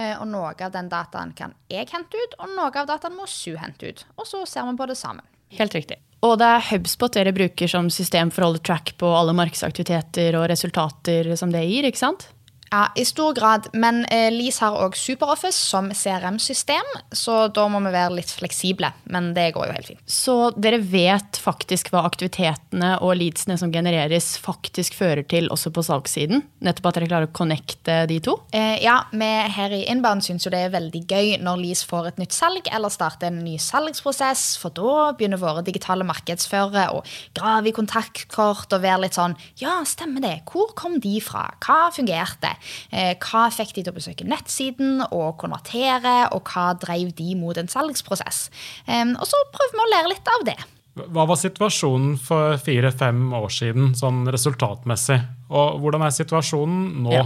eh, 0.02 0.12
og 0.20 0.28
noe 0.28 0.52
av 0.52 0.74
den 0.74 0.90
dataen 0.92 1.32
kan 1.38 1.56
jeg 1.72 1.88
hente 1.94 2.20
ut, 2.20 2.36
og 2.42 2.52
noe 2.58 2.68
av 2.68 2.90
dataen 2.90 3.16
må 3.16 3.30
Su 3.32 3.54
hente 3.62 3.88
ut. 3.88 4.04
Og 4.20 4.28
så 4.28 4.44
ser 4.50 4.68
vi 4.68 4.76
på 4.76 4.90
det 4.92 4.98
sammen. 5.00 5.24
Helt 5.56 5.78
riktig. 5.78 6.02
Og 6.26 6.36
det 6.42 6.50
er 6.52 6.68
Hubspot 6.74 7.16
dere 7.16 7.32
bruker 7.36 7.72
som 7.72 7.88
system 7.94 8.32
for 8.34 8.44
å 8.44 8.50
holde 8.50 8.66
track 8.66 8.98
på 9.00 9.08
alle 9.16 9.36
markedsaktiviteter 9.38 10.36
og 10.36 10.50
resultater 10.52 11.32
som 11.40 11.54
det 11.54 11.64
gir, 11.70 11.88
ikke 11.88 12.02
sant? 12.02 12.28
Ja, 12.72 12.92
i 12.96 13.06
stor 13.06 13.34
grad. 13.34 13.68
Men 13.74 14.04
eh, 14.06 14.32
Lease 14.34 14.64
har 14.66 14.76
òg 14.82 14.98
SuperOffice 14.98 15.58
som 15.58 15.92
CRM-system, 15.94 16.88
så 17.16 17.46
da 17.54 17.68
må 17.72 17.80
vi 17.86 17.94
være 17.94 18.18
litt 18.18 18.32
fleksible. 18.34 18.90
Men 19.12 19.32
det 19.36 19.52
går 19.56 19.70
jo 19.70 19.76
helt 19.76 19.90
fint. 19.92 20.02
Så 20.10 20.36
dere 20.58 20.82
vet 20.82 21.40
faktisk 21.42 21.92
hva 21.94 22.06
aktivitetene 22.10 22.96
og 23.06 23.16
leadsene 23.20 23.58
som 23.62 23.72
genereres, 23.74 24.34
faktisk 24.42 24.98
fører 24.98 25.24
til 25.30 25.50
også 25.54 25.72
på 25.76 25.86
salgssiden? 25.86 26.44
Nettopp 26.66 26.90
at 26.90 27.00
dere 27.00 27.10
klarer 27.12 27.30
å 27.30 27.36
connecte 27.36 28.02
de 28.10 28.20
to? 28.26 28.38
Eh, 28.56 28.82
ja, 28.84 28.98
vi 29.14 29.32
her 29.56 29.76
i 29.76 29.84
Inbound 29.92 30.26
syns 30.26 30.48
jo 30.48 30.54
det 30.54 30.66
er 30.66 30.76
veldig 30.76 31.04
gøy 31.06 31.36
når 31.46 31.62
Lease 31.62 31.88
får 31.88 32.12
et 32.12 32.22
nytt 32.24 32.36
salg 32.36 32.68
eller 32.74 32.94
starter 32.94 33.30
en 33.30 33.44
ny 33.46 33.56
salgsprosess, 33.62 34.56
for 34.62 34.74
da 34.76 35.12
begynner 35.16 35.42
våre 35.42 35.64
digitale 35.66 36.08
markedsførere 36.08 36.90
å 36.98 37.04
grave 37.38 37.72
i 37.72 37.76
kontaktkort 37.76 38.74
og 38.74 38.84
være 38.84 39.06
litt 39.06 39.18
sånn 39.18 39.38
Ja, 39.62 39.78
stemmer 39.88 40.24
det. 40.24 40.36
Hvor 40.50 40.74
kom 40.78 41.00
de 41.04 41.18
fra? 41.24 41.48
Hva 41.64 41.92
fungerte? 41.96 42.55
Eh, 42.92 43.14
hva 43.22 43.48
fikk 43.54 43.76
de 43.76 43.86
til 43.86 43.94
å 43.94 43.98
besøke 43.98 44.28
nettsiden 44.28 45.04
og 45.10 45.36
konvertere, 45.42 46.16
og 46.36 46.48
hva 46.52 46.72
drev 46.80 47.12
de 47.18 47.36
mot 47.40 47.58
en 47.58 47.72
salgsprosess? 47.72 48.48
Og 48.88 49.26
så 49.28 49.42
prøver 49.54 49.76
vi 49.76 49.84
å 49.84 49.92
lære 49.94 50.12
litt 50.12 50.32
av 50.36 50.48
det. 50.48 50.58
Hva 50.96 51.26
var 51.28 51.36
situasjonen 51.36 52.16
for 52.24 52.56
fire-fem 52.64 53.28
år 53.36 53.50
siden, 53.52 53.92
sånn 54.00 54.24
resultatmessig? 54.32 55.18
Og 55.52 55.82
hvordan 55.84 56.06
er 56.06 56.14
situasjonen 56.16 56.86
nå? 57.04 57.12
Ja. 57.12 57.26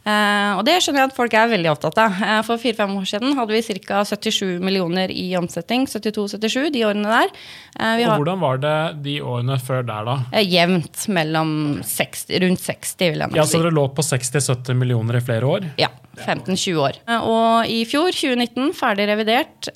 Uh, 0.00 0.56
og 0.56 0.62
det 0.64 0.78
skjønner 0.80 1.02
jeg 1.02 1.10
at 1.10 1.16
folk 1.16 1.34
er 1.36 1.50
veldig 1.50 1.68
opptatt 1.74 1.98
av. 2.00 2.16
Uh, 2.16 2.38
for 2.46 2.60
fire-fem 2.62 2.94
år 2.96 3.06
siden 3.10 3.34
hadde 3.36 3.52
vi 3.52 3.78
ca. 3.84 4.00
77 4.08 4.56
millioner 4.64 5.12
i 5.12 5.26
omsetning. 5.36 5.84
72-77, 5.90 6.70
de 6.72 6.84
årene 6.88 7.12
der. 7.12 7.34
Og 7.76 8.00
har, 8.06 8.16
hvordan 8.16 8.40
var 8.40 8.62
det 8.62 8.74
de 9.04 9.18
årene 9.20 9.58
før 9.60 9.84
der, 9.86 10.08
da? 10.08 10.40
jevnt 10.40 11.04
mellom 11.12 11.52
60, 11.84 12.32
rundt 12.44 12.64
60, 12.64 12.96
vil 13.04 13.20
jeg 13.20 13.28
nok 13.28 13.36
si. 13.36 13.40
Ja, 13.42 13.46
Så 13.52 13.60
dere 13.60 13.76
lå 13.76 13.86
på 13.96 14.04
60-70 14.06 14.80
millioner 14.80 15.20
i 15.20 15.24
flere 15.24 15.52
år? 15.52 15.70
Ja. 15.80 15.92
15-20 16.20 16.80
år. 16.82 16.98
og 17.22 17.70
i 17.70 17.84
fjor, 17.88 18.10
2019, 18.12 18.74
ferdig 18.76 19.06
revidert, 19.08 19.70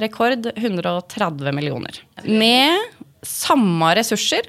rekord 0.00 0.46
130 0.54 1.52
millioner. 1.56 1.98
Med 2.24 2.78
samme 3.26 3.90
ressurser 3.98 4.48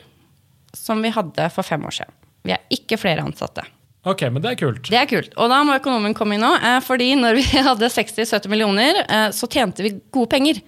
som 0.77 1.01
vi 1.03 1.11
hadde 1.11 1.49
for 1.51 1.67
fem 1.67 1.83
år 1.87 1.97
siden. 2.01 2.17
Vi 2.47 2.55
er 2.55 2.63
ikke 2.73 2.99
flere 3.01 3.25
ansatte. 3.25 3.65
Ok, 4.01 4.23
men 4.33 4.41
det 4.41 4.55
er 4.55 4.57
kult. 4.57 4.87
Det 4.89 4.97
er 4.97 5.09
kult. 5.09 5.33
Og 5.37 5.51
da 5.51 5.59
må 5.65 5.75
økonomen 5.77 6.15
komme 6.17 6.37
inn 6.37 6.41
nå. 6.41 6.55
Eh, 6.57 6.79
fordi 6.81 7.11
når 7.19 7.37
vi 7.37 7.43
hadde 7.69 7.89
60-70 7.93 8.49
millioner, 8.49 9.03
eh, 9.05 9.27
så 9.35 9.49
tjente 9.51 9.85
vi 9.85 9.93
gode 10.13 10.31
penger. 10.31 10.61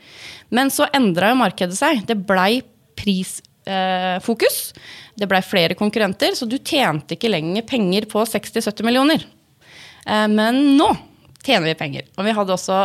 Men 0.54 0.70
så 0.74 0.86
endra 0.94 1.32
jo 1.32 1.40
markedet 1.40 1.78
seg. 1.78 2.04
Det 2.10 2.20
blei 2.30 2.62
prisfokus. 3.00 4.60
Det 5.18 5.30
blei 5.30 5.42
flere 5.46 5.78
konkurrenter, 5.78 6.38
så 6.38 6.46
du 6.50 6.60
tjente 6.60 7.18
ikke 7.18 7.32
lenger 7.34 7.66
penger 7.70 8.06
på 8.12 8.22
60-70 8.30 8.86
millioner. 8.86 9.26
Eh, 10.06 10.28
men 10.30 10.78
nå 10.78 10.92
tjener 11.44 11.72
vi 11.72 11.80
penger. 11.80 12.10
Og 12.20 12.30
vi 12.30 12.38
hadde 12.38 12.54
også 12.54 12.84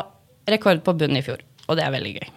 rekord 0.49 0.81
på 0.87 0.97
bunnen 0.97 1.21
i 1.21 1.27
fjor. 1.29 1.45
Og 1.69 1.77
det 1.77 1.85
er 1.85 1.93
veldig 1.93 2.15
gøy. 2.23 2.29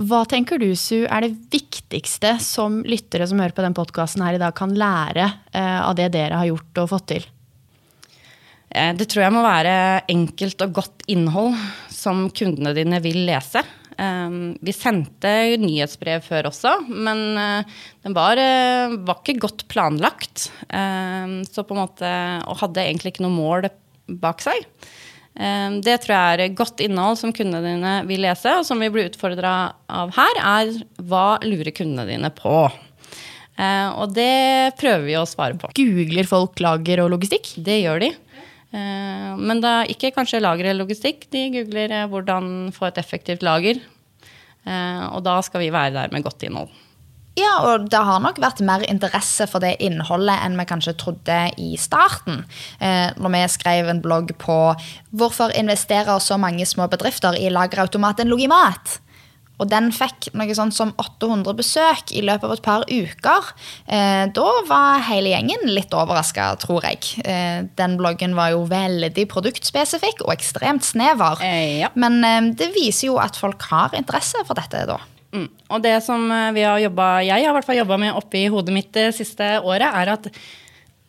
Hva 0.00 0.22
tenker 0.24 0.56
du, 0.56 0.70
Su, 0.78 1.02
er 1.04 1.26
det 1.26 1.34
viktigste 1.52 2.38
som 2.40 2.78
lyttere 2.88 3.26
som 3.28 3.40
hører 3.42 3.52
på 3.56 3.64
den 3.64 3.76
podkasten 3.76 4.22
her 4.24 4.38
i 4.38 4.40
dag, 4.40 4.54
kan 4.56 4.72
lære 4.72 5.26
eh, 5.52 5.80
av 5.82 5.92
det 5.98 6.08
dere 6.14 6.38
har 6.40 6.48
gjort 6.48 6.80
og 6.80 6.88
fått 6.94 7.06
til? 7.12 7.26
Eh, 8.70 8.94
det 8.96 9.10
tror 9.10 9.26
jeg 9.26 9.34
må 9.34 9.42
være 9.44 9.74
enkelt 10.14 10.64
og 10.64 10.72
godt 10.80 11.04
innhold 11.12 11.58
som 11.92 12.24
kundene 12.32 12.72
dine 12.78 13.02
vil 13.04 13.20
lese. 13.28 13.60
Eh, 14.00 14.38
vi 14.64 14.72
sendte 14.72 15.34
nyhetsbrev 15.60 16.24
før 16.24 16.48
også, 16.48 16.78
men 16.88 17.20
den 17.36 18.16
var, 18.16 18.40
var 19.04 19.20
ikke 19.20 19.36
godt 19.44 19.66
planlagt. 19.68 20.48
Så 20.48 21.66
på 21.66 21.76
en 21.76 21.82
måte, 21.82 22.16
og 22.48 22.62
hadde 22.62 22.86
egentlig 22.86 23.12
ikke 23.12 23.26
noe 23.26 23.36
mål 23.36 23.68
bak 24.22 24.40
seg. 24.48 24.64
Ehm, 25.38 25.78
det 25.84 26.00
tror 26.02 26.16
jeg 26.16 26.42
er 26.48 26.56
godt 26.58 26.82
innhold 26.82 27.18
som 27.20 27.34
kundene 27.34 27.62
dine 27.64 27.94
vil 28.08 28.24
lese, 28.24 28.56
og 28.58 28.66
som 28.66 28.80
vi 28.82 28.90
blir 28.92 29.10
utfordra 29.10 29.72
av 29.86 30.14
her, 30.16 30.40
er 30.42 30.72
hva 31.06 31.38
lurer 31.44 31.72
kundene 31.76 32.08
dine 32.08 32.32
på? 32.34 32.64
Ehm, 33.60 33.94
og 34.00 34.16
det 34.16 34.74
prøver 34.80 35.06
vi 35.06 35.16
å 35.20 35.28
svare 35.28 35.58
på. 35.60 35.70
Googler 35.76 36.28
folk 36.28 36.60
lager 36.62 37.04
og 37.04 37.14
logistikk? 37.14 37.54
Det 37.62 37.78
gjør 37.84 38.04
de. 38.06 38.10
Ehm, 38.74 39.40
men 39.46 39.62
da 39.62 39.80
ikke 39.88 40.12
kanskje 40.16 40.42
lager 40.42 40.66
eller 40.66 40.84
logistikk. 40.84 41.28
De 41.30 41.46
googler 41.54 41.94
eh, 41.94 42.06
hvordan 42.10 42.70
få 42.74 42.90
et 42.90 43.02
effektivt 43.02 43.46
lager. 43.46 43.82
Og 44.70 45.22
da 45.24 45.38
skal 45.40 45.62
vi 45.62 45.70
være 45.72 45.94
der 45.94 46.10
med 46.12 46.20
godt 46.20 46.42
innhold. 46.44 46.68
Ja, 47.40 47.56
og 47.64 47.88
det 47.92 48.00
har 48.04 48.20
nok 48.22 48.40
vært 48.42 48.60
mer 48.66 48.84
interesse 48.88 49.46
for 49.50 49.62
det 49.64 49.76
innholdet 49.84 50.42
enn 50.44 50.58
vi 50.60 50.66
kanskje 50.68 50.96
trodde 51.00 51.38
i 51.60 51.72
starten. 51.80 52.44
Eh, 52.82 53.12
når 53.16 53.34
vi 53.36 53.44
skrev 53.54 53.88
en 53.88 54.02
blogg 54.04 54.34
på 54.38 54.58
'Hvorfor 55.14 55.54
investerer 55.56 56.18
så 56.20 56.36
mange 56.36 56.66
små 56.66 56.88
bedrifter 56.88 57.32
i 57.34 57.48
lagerautomaten 57.48 58.28
Logimat?' 58.28 59.00
Og 59.60 59.68
den 59.68 59.90
fikk 59.92 60.30
noe 60.32 60.54
sånt 60.56 60.72
som 60.72 60.94
800 60.96 61.52
besøk 61.58 62.14
i 62.16 62.22
løpet 62.24 62.44
av 62.48 62.54
et 62.56 62.62
par 62.64 62.84
uker. 62.88 63.50
Eh, 63.86 64.24
da 64.32 64.48
var 64.66 65.04
hele 65.04 65.34
gjengen 65.34 65.68
litt 65.68 65.92
overraska, 65.92 66.56
tror 66.64 66.82
jeg. 66.88 67.04
Eh, 67.28 67.68
den 67.76 67.98
bloggen 68.00 68.34
var 68.38 68.54
jo 68.54 68.64
veldig 68.64 69.28
produktspesifikk 69.28 70.24
og 70.24 70.32
ekstremt 70.32 70.88
snever. 70.88 71.44
Eh, 71.44 71.80
ja. 71.84 71.92
Men 71.94 72.24
eh, 72.24 72.40
det 72.56 72.72
viser 72.72 73.10
jo 73.10 73.20
at 73.20 73.36
folk 73.36 73.68
har 73.68 73.90
interesse 74.00 74.40
for 74.48 74.54
dette, 74.54 74.86
da. 74.88 74.96
Mm. 75.30 75.46
Og 75.70 75.82
det 75.84 75.94
som 76.02 76.24
eh, 76.34 76.48
vi 76.56 76.64
har 76.66 76.80
jobbet, 76.82 77.26
jeg 77.28 77.46
har 77.46 77.70
i 77.70 77.78
jobba 77.78 77.98
med 78.02 78.16
oppi 78.18 78.46
hodet 78.50 78.74
mitt 78.74 78.90
det 78.96 79.12
siste 79.14 79.52
året, 79.62 79.86
er 79.86 80.14
at 80.16 80.26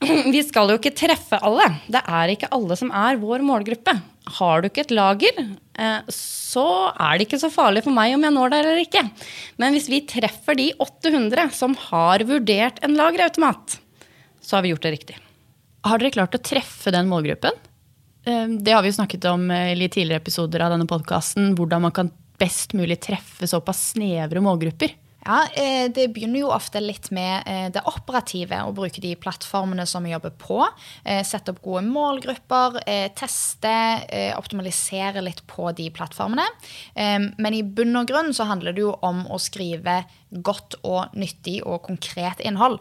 vi 0.33 0.41
skal 0.45 0.69
jo 0.69 0.77
ikke 0.77 0.93
treffe 0.97 1.39
alle. 1.41 1.67
Det 1.89 2.01
er 2.05 2.33
ikke 2.33 2.51
alle 2.53 2.77
som 2.77 2.93
er 2.93 3.19
vår 3.21 3.45
målgruppe. 3.45 3.95
Har 4.37 4.61
du 4.61 4.69
ikke 4.69 4.85
et 4.85 4.93
lager, 4.93 5.41
eh, 5.41 6.13
så 6.13 6.67
er 6.93 7.17
det 7.17 7.27
ikke 7.27 7.41
så 7.41 7.49
farlig 7.53 7.83
for 7.85 7.95
meg 7.95 8.13
om 8.15 8.27
jeg 8.27 8.35
når 8.37 8.53
det 8.53 8.61
eller 8.61 8.83
ikke. 8.83 9.03
Men 9.61 9.77
hvis 9.77 9.89
vi 9.89 10.03
treffer 10.09 10.57
de 10.57 10.69
800 10.77 11.49
som 11.57 11.75
har 11.89 12.25
vurdert 12.29 12.81
en 12.85 12.97
lagerautomat, 12.99 13.79
så 14.41 14.57
har 14.57 14.65
vi 14.65 14.75
gjort 14.75 14.85
det 14.85 14.95
riktig. 14.99 15.19
Har 15.85 15.97
dere 15.97 16.13
klart 16.13 16.37
å 16.37 16.45
treffe 16.45 16.93
den 16.93 17.09
målgruppen? 17.09 17.57
Eh, 18.29 18.47
det 18.61 18.77
har 18.77 18.85
vi 18.85 18.93
jo 18.93 18.99
snakket 19.01 19.25
om 19.33 19.49
i 19.49 19.89
tidligere 19.89 20.21
episoder 20.21 20.61
av 20.61 20.75
denne 20.75 20.89
podkasten. 20.89 21.55
Hvordan 21.57 21.89
man 21.89 21.97
kan 21.97 22.13
best 22.41 22.75
mulig 22.77 22.99
treffe 23.05 23.49
såpass 23.49 23.91
snevre 23.93 24.43
målgrupper. 24.43 24.97
Ja, 25.25 25.45
eh, 25.53 25.91
Det 25.91 26.07
begynner 26.13 26.41
jo 26.41 26.49
ofte 26.49 26.81
litt 26.81 27.11
med 27.13 27.43
eh, 27.45 27.67
det 27.69 27.83
operative. 27.85 28.57
Å 28.57 28.73
bruke 28.73 29.01
de 29.03 29.13
plattformene 29.15 29.85
som 29.85 30.03
vi 30.03 30.13
jobber 30.15 30.33
på. 30.33 30.63
Eh, 31.05 31.21
sette 31.27 31.53
opp 31.53 31.61
gode 31.61 31.83
målgrupper. 31.85 32.79
Teste, 33.17 33.73
optimalisere 34.37 35.21
litt 35.21 35.43
på 35.47 35.69
de 35.75 35.87
plattformene. 35.93 36.43
Men 36.95 37.53
i 37.53 37.61
bunn 37.63 37.95
og 37.99 38.09
grunn 38.09 38.31
så 38.33 38.47
handler 38.49 38.75
det 38.75 38.83
jo 38.83 38.93
om 39.05 39.23
å 39.31 39.37
skrive 39.41 40.01
godt 40.31 40.79
og 40.87 41.13
nyttig 41.17 41.59
og 41.61 41.83
konkret 41.85 42.41
innhold. 42.43 42.79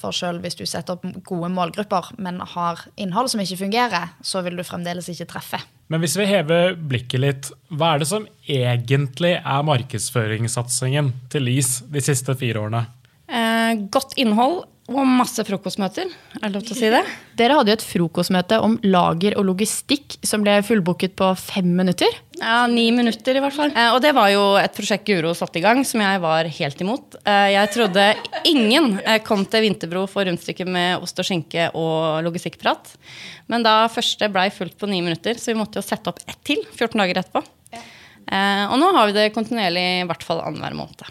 For 0.00 0.14
selv 0.16 0.44
hvis 0.44 0.58
du 0.58 0.64
setter 0.68 0.96
opp 0.96 1.06
gode 1.26 1.50
målgrupper, 1.52 2.14
men 2.22 2.40
har 2.54 2.86
innhold 2.96 3.32
som 3.32 3.42
ikke 3.42 3.64
fungerer, 3.66 4.14
så 4.22 4.44
vil 4.46 4.58
du 4.58 4.64
fremdeles 4.66 5.10
ikke 5.12 5.30
treffe. 5.34 5.62
Men 5.92 6.02
hvis 6.02 6.16
vi 6.18 6.26
hever 6.26 6.74
blikket 6.74 7.22
litt, 7.22 7.50
hva 7.70 7.94
er 7.94 8.02
det 8.02 8.08
som 8.10 8.26
egentlig 8.50 9.36
er 9.38 9.66
markedsføringssatsingen 9.68 11.12
til 11.30 11.46
LIS 11.46 11.78
de 11.92 12.02
siste 12.02 12.34
fire 12.38 12.64
årene? 12.64 12.86
Eh, 13.26 13.86
godt 13.94 14.16
innhold 14.18 14.64
og 14.86 15.02
masse 15.02 15.42
frokostmøter. 15.46 16.10
Er 16.38 16.44
det 16.44 16.54
lov 16.54 16.66
til 16.66 16.76
å 16.76 16.78
si 16.78 16.90
det? 16.92 17.02
Dere 17.38 17.56
hadde 17.58 17.72
jo 17.72 17.76
et 17.78 17.84
frokostmøte 17.84 18.58
om 18.62 18.76
lager 18.86 19.34
og 19.40 19.48
logistikk 19.48 20.18
som 20.26 20.44
ble 20.44 20.60
fullbooket 20.66 21.16
på 21.18 21.32
fem 21.40 21.72
minutter. 21.78 22.12
Ja, 22.38 22.66
ni 22.70 22.86
minutter 22.94 23.36
i 23.38 23.42
hvert 23.42 23.56
fall. 23.56 23.72
Eh, 23.74 23.90
og 23.96 23.98
det 24.04 24.12
var 24.16 24.30
jo 24.30 24.44
et 24.60 24.76
prosjekt 24.76 25.08
Guro 25.08 25.32
satte 25.36 25.58
i 25.58 25.64
gang 25.64 25.82
som 25.88 26.04
jeg 26.04 26.22
var 26.22 26.50
helt 26.58 26.84
imot. 26.84 27.18
Eh, 27.24 27.48
jeg 27.56 27.72
trodde 27.74 28.06
ingen 28.46 28.96
eh, 29.02 29.18
kom 29.26 29.42
til 29.50 29.66
Vinterbro 29.66 30.06
for 30.10 30.28
rundstykket 30.28 30.70
med 30.70 31.02
ost 31.02 31.18
og 31.18 31.26
skinke 31.26 31.70
og 31.74 32.22
logistikkprat. 32.28 32.94
Men 33.50 33.66
da 33.66 33.78
første 33.92 34.30
blei 34.30 34.48
fullt 34.54 34.78
på 34.78 34.90
ni 34.90 35.02
minutter, 35.02 35.40
så 35.40 35.50
vi 35.50 35.58
måtte 35.58 35.82
jo 35.82 35.86
sette 35.86 36.12
opp 36.12 36.22
ett 36.26 36.42
til 36.46 36.62
14 36.76 37.02
dager 37.02 37.22
etterpå. 37.24 37.42
Og 38.26 38.80
nå 38.82 38.88
har 38.96 39.06
vi 39.06 39.14
det 39.14 39.30
kontinuerlig 39.36 39.84
i 40.00 40.06
hvert 40.08 40.24
fall 40.26 40.40
annenhver 40.42 40.74
måned. 40.74 41.06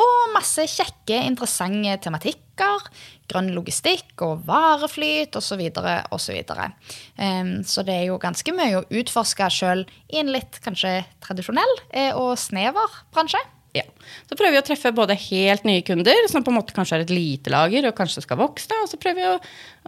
Og 0.00 0.32
masse 0.34 0.66
kjekke, 0.70 1.20
interessante 1.28 1.96
tematikker. 2.08 2.88
Grønn 3.30 3.52
logistikk 3.54 4.20
og 4.26 4.44
vareflyt 4.48 5.36
osv. 5.38 5.62
osv. 6.14 6.38
Um, 7.16 7.52
så 7.66 7.84
det 7.86 7.96
er 7.96 8.06
jo 8.08 8.20
ganske 8.22 8.54
mye 8.54 8.80
å 8.80 8.86
utforske 8.90 9.50
sjøl 9.54 9.84
i 10.12 10.20
en 10.22 10.32
litt 10.34 10.60
kanskje 10.64 11.00
tradisjonell 11.24 11.76
eh, 11.90 12.12
og 12.14 12.34
snever 12.38 13.02
bransje. 13.14 13.40
Ja. 13.74 13.82
Så 14.30 14.36
prøver 14.38 14.54
vi 14.54 14.60
å 14.60 14.66
treffe 14.66 14.92
både 14.94 15.16
helt 15.18 15.64
nye 15.66 15.82
kunder, 15.86 16.28
som 16.30 16.44
på 16.46 16.52
en 16.52 16.60
måte 16.60 16.74
kanskje 16.76 17.00
er 17.00 17.06
et 17.06 17.14
lite 17.14 17.50
lager 17.50 17.88
og 17.88 17.96
kanskje 17.98 18.22
skal 18.22 18.38
vokse. 18.38 18.70
Og 18.70 18.90
så 18.90 19.00
prøver 19.02 19.18
vi 19.18 19.30
å, 19.32 19.38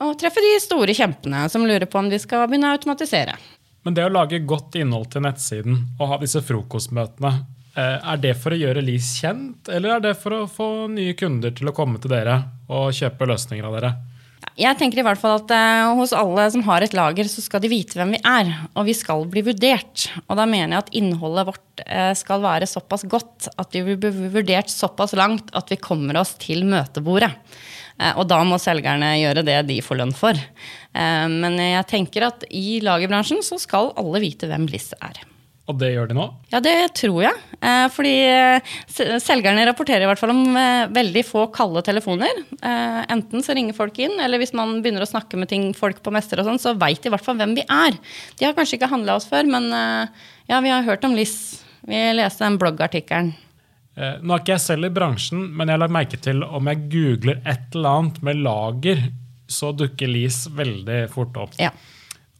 å 0.09 0.15
treffe 0.19 0.43
de 0.43 0.57
store 0.63 0.95
kjempene 0.97 1.45
som 1.53 1.67
lurer 1.67 1.87
på 1.87 2.01
om 2.01 2.11
de 2.11 2.19
skal 2.19 2.49
begynne 2.51 2.73
å 2.73 2.79
automatisere. 2.79 3.37
Men 3.87 3.95
det 3.95 4.09
å 4.09 4.11
lage 4.11 4.43
godt 4.43 4.75
innhold 4.81 5.13
til 5.13 5.23
nettsiden 5.23 5.85
og 6.01 6.11
ha 6.11 6.19
disse 6.19 6.43
frokostmøtene, 6.43 7.31
er 7.77 8.21
det 8.23 8.35
for 8.41 8.55
å 8.55 8.59
gjøre 8.59 8.85
Lease 8.85 9.21
kjent, 9.21 9.69
eller 9.69 9.97
er 9.97 10.05
det 10.09 10.15
for 10.21 10.33
å 10.33 10.45
få 10.49 10.69
nye 10.93 11.13
kunder 11.19 11.53
til 11.57 11.69
å 11.69 11.75
komme 11.77 12.01
til 12.01 12.15
dere 12.15 12.39
og 12.73 12.95
kjøpe 12.97 13.29
løsninger 13.29 13.69
av 13.69 13.77
dere? 13.77 13.95
Jeg 14.57 14.79
tenker 14.81 15.03
i 15.03 15.05
hvert 15.05 15.21
fall 15.21 15.37
at 15.37 15.53
uh, 15.53 15.93
Hos 15.99 16.15
alle 16.17 16.47
som 16.53 16.63
har 16.65 16.85
et 16.85 16.95
lager, 16.97 17.29
så 17.29 17.45
skal 17.45 17.61
de 17.61 17.69
vite 17.69 17.99
hvem 17.99 18.15
vi 18.17 18.21
er. 18.25 18.53
Og 18.73 18.87
vi 18.89 18.95
skal 18.97 19.27
bli 19.29 19.43
vurdert. 19.45 20.07
Og 20.27 20.39
da 20.39 20.47
mener 20.49 20.77
jeg 20.77 20.85
at 20.85 20.95
innholdet 20.97 21.49
vårt 21.51 21.85
uh, 21.85 22.13
skal 22.17 22.45
være 22.45 22.69
såpass 22.71 23.05
godt 23.11 23.51
at 23.53 23.77
vi 23.77 23.97
blir 24.01 24.33
vurdert 24.33 24.73
såpass 24.73 25.13
langt 25.19 25.53
at 25.57 25.73
vi 25.73 25.81
kommer 25.81 26.23
oss 26.23 26.37
til 26.41 26.65
møtebordet. 26.69 27.33
Og 28.21 28.27
da 28.29 28.43
må 28.45 28.59
selgerne 28.61 29.15
gjøre 29.17 29.41
det 29.41 29.55
de 29.71 29.79
får 29.81 29.97
lønn 29.97 30.11
for. 30.13 30.37
men 30.93 31.55
jeg 31.57 31.87
tenker 31.89 32.27
at 32.27 32.45
i 32.53 32.77
lagerbransjen 32.85 33.41
så 33.41 33.57
skal 33.57 33.89
alle 33.97 34.21
vite 34.21 34.51
hvem 34.51 34.67
Liss 34.69 34.91
er. 35.01 35.23
Og 35.67 35.79
det 35.81 35.89
gjør 35.91 36.11
de 36.11 36.15
nå? 36.15 36.25
Ja, 36.53 36.61
det 36.63 36.75
tror 36.95 37.19
jeg. 37.25 37.39
Eh, 37.59 37.87
fordi 37.91 38.13
eh, 38.31 38.75
selgerne 39.23 39.65
rapporterer 39.67 40.05
i 40.05 40.09
hvert 40.09 40.21
fall 40.21 40.31
om 40.31 40.59
eh, 40.59 40.87
veldig 40.95 41.25
få 41.27 41.47
kalde 41.55 41.83
telefoner. 41.87 42.45
Enten 42.63 43.43
så 43.43 43.55
ringer 43.57 43.75
folk 43.75 43.99
inn, 44.03 44.15
eller 44.23 44.39
hvis 44.43 44.55
man 44.57 44.79
begynner 44.83 45.03
å 45.03 45.11
snakke 45.11 45.39
med 45.41 45.51
ting, 45.51 45.73
folk 45.75 45.99
på 46.05 46.13
mester 46.15 46.41
og 46.41 46.47
sånn, 46.49 46.63
så 46.63 46.77
veit 46.79 47.03
de 47.03 47.11
i 47.11 47.15
hvert 47.15 47.25
fall 47.25 47.39
hvem 47.41 47.57
vi 47.59 47.65
er. 47.67 47.99
De 48.39 48.47
har 48.47 48.55
kanskje 48.57 48.79
ikke 48.79 48.91
handla 48.93 49.19
oss 49.19 49.27
før, 49.31 49.47
men 49.51 49.69
ja, 49.73 50.61
vi 50.63 50.73
har 50.73 50.87
hørt 50.87 51.07
om 51.07 51.15
Liss. 51.19 51.65
Vi 51.87 51.99
leste 52.17 52.47
den 52.47 52.59
bloggartikkelen. 52.63 53.33
Nå 53.97 54.35
er 54.35 54.43
ikke 54.43 54.55
jeg 54.57 54.65
selv 54.65 54.89
i 54.89 54.93
bransjen, 54.95 55.45
men 55.57 55.71
jeg 55.73 55.83
la 55.83 55.91
merke 55.91 56.19
til 56.23 56.43
om 56.47 56.71
jeg 56.71 56.87
googler 56.93 57.41
et 57.43 57.75
eller 57.75 58.01
annet 58.03 58.23
med 58.27 58.43
lager, 58.45 59.07
så 59.47 59.71
dukker 59.77 60.11
Lis 60.11 60.45
veldig 60.53 61.05
fort 61.15 61.39
opp. 61.47 61.55
Ja. 61.63 61.73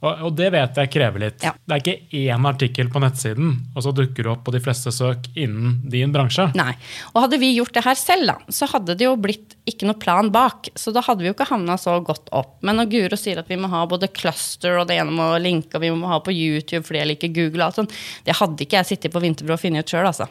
Og, 0.05 0.29
det 0.37 0.51
vet 0.53 0.77
jeg 0.77 0.91
krever 0.93 1.23
litt. 1.23 1.45
Ja. 1.45 1.55
Det 1.57 1.73
er 1.73 1.81
ikke 1.81 2.25
én 2.29 2.47
artikkel 2.49 2.91
på 2.93 3.01
nettsiden, 3.01 3.55
og 3.73 3.85
så 3.85 3.95
dukker 3.97 4.27
det 4.27 4.33
opp 4.35 4.43
på 4.45 4.53
de 4.53 4.61
fleste 4.61 4.93
søk 4.93 5.31
innen 5.33 5.79
din 5.89 6.13
bransje. 6.13 6.51
Nei. 6.59 6.75
Og 7.15 7.23
hadde 7.25 7.39
vi 7.41 7.55
gjort 7.55 7.73
det 7.75 7.85
her 7.87 7.97
selv, 7.99 8.29
da, 8.29 8.37
så 8.53 8.69
hadde 8.75 8.97
det 8.99 9.07
jo 9.07 9.15
blitt 9.17 9.57
ikke 9.67 9.89
noe 9.89 9.99
plan 9.99 10.29
bak. 10.33 10.69
Så 10.77 10.93
da 10.95 11.01
hadde 11.05 11.25
vi 11.25 11.31
jo 11.31 11.37
ikke 11.37 11.49
havna 11.49 11.79
så 11.81 11.97
godt 12.05 12.29
opp. 12.37 12.59
Men 12.67 12.77
når 12.81 12.91
Guro 12.93 13.19
sier 13.19 13.41
at 13.41 13.49
vi 13.51 13.59
må 13.61 13.71
ha 13.73 13.87
både 13.89 14.11
cluster 14.13 14.77
og 14.77 14.91
det 14.91 15.01
ene 15.01 15.17
må 15.17 15.31
linke, 15.41 15.79
og 15.79 15.87
vi 15.87 15.91
må 15.97 16.13
ha 16.13 16.21
på 16.21 16.35
YouTube 16.35 16.85
fordi 16.87 17.01
jeg 17.01 17.11
liker 17.15 17.35
Google 17.41 17.65
og 17.65 17.71
alt 17.71 17.81
sånt, 17.81 17.97
det 18.29 18.37
hadde 18.37 18.67
ikke 18.67 18.83
jeg 18.83 18.91
sittet 18.93 19.17
på 19.17 19.25
Vinterbro 19.25 19.57
og 19.57 19.65
funnet 19.65 19.87
ut 19.87 19.97
sjøl, 19.97 20.11
altså. 20.13 20.29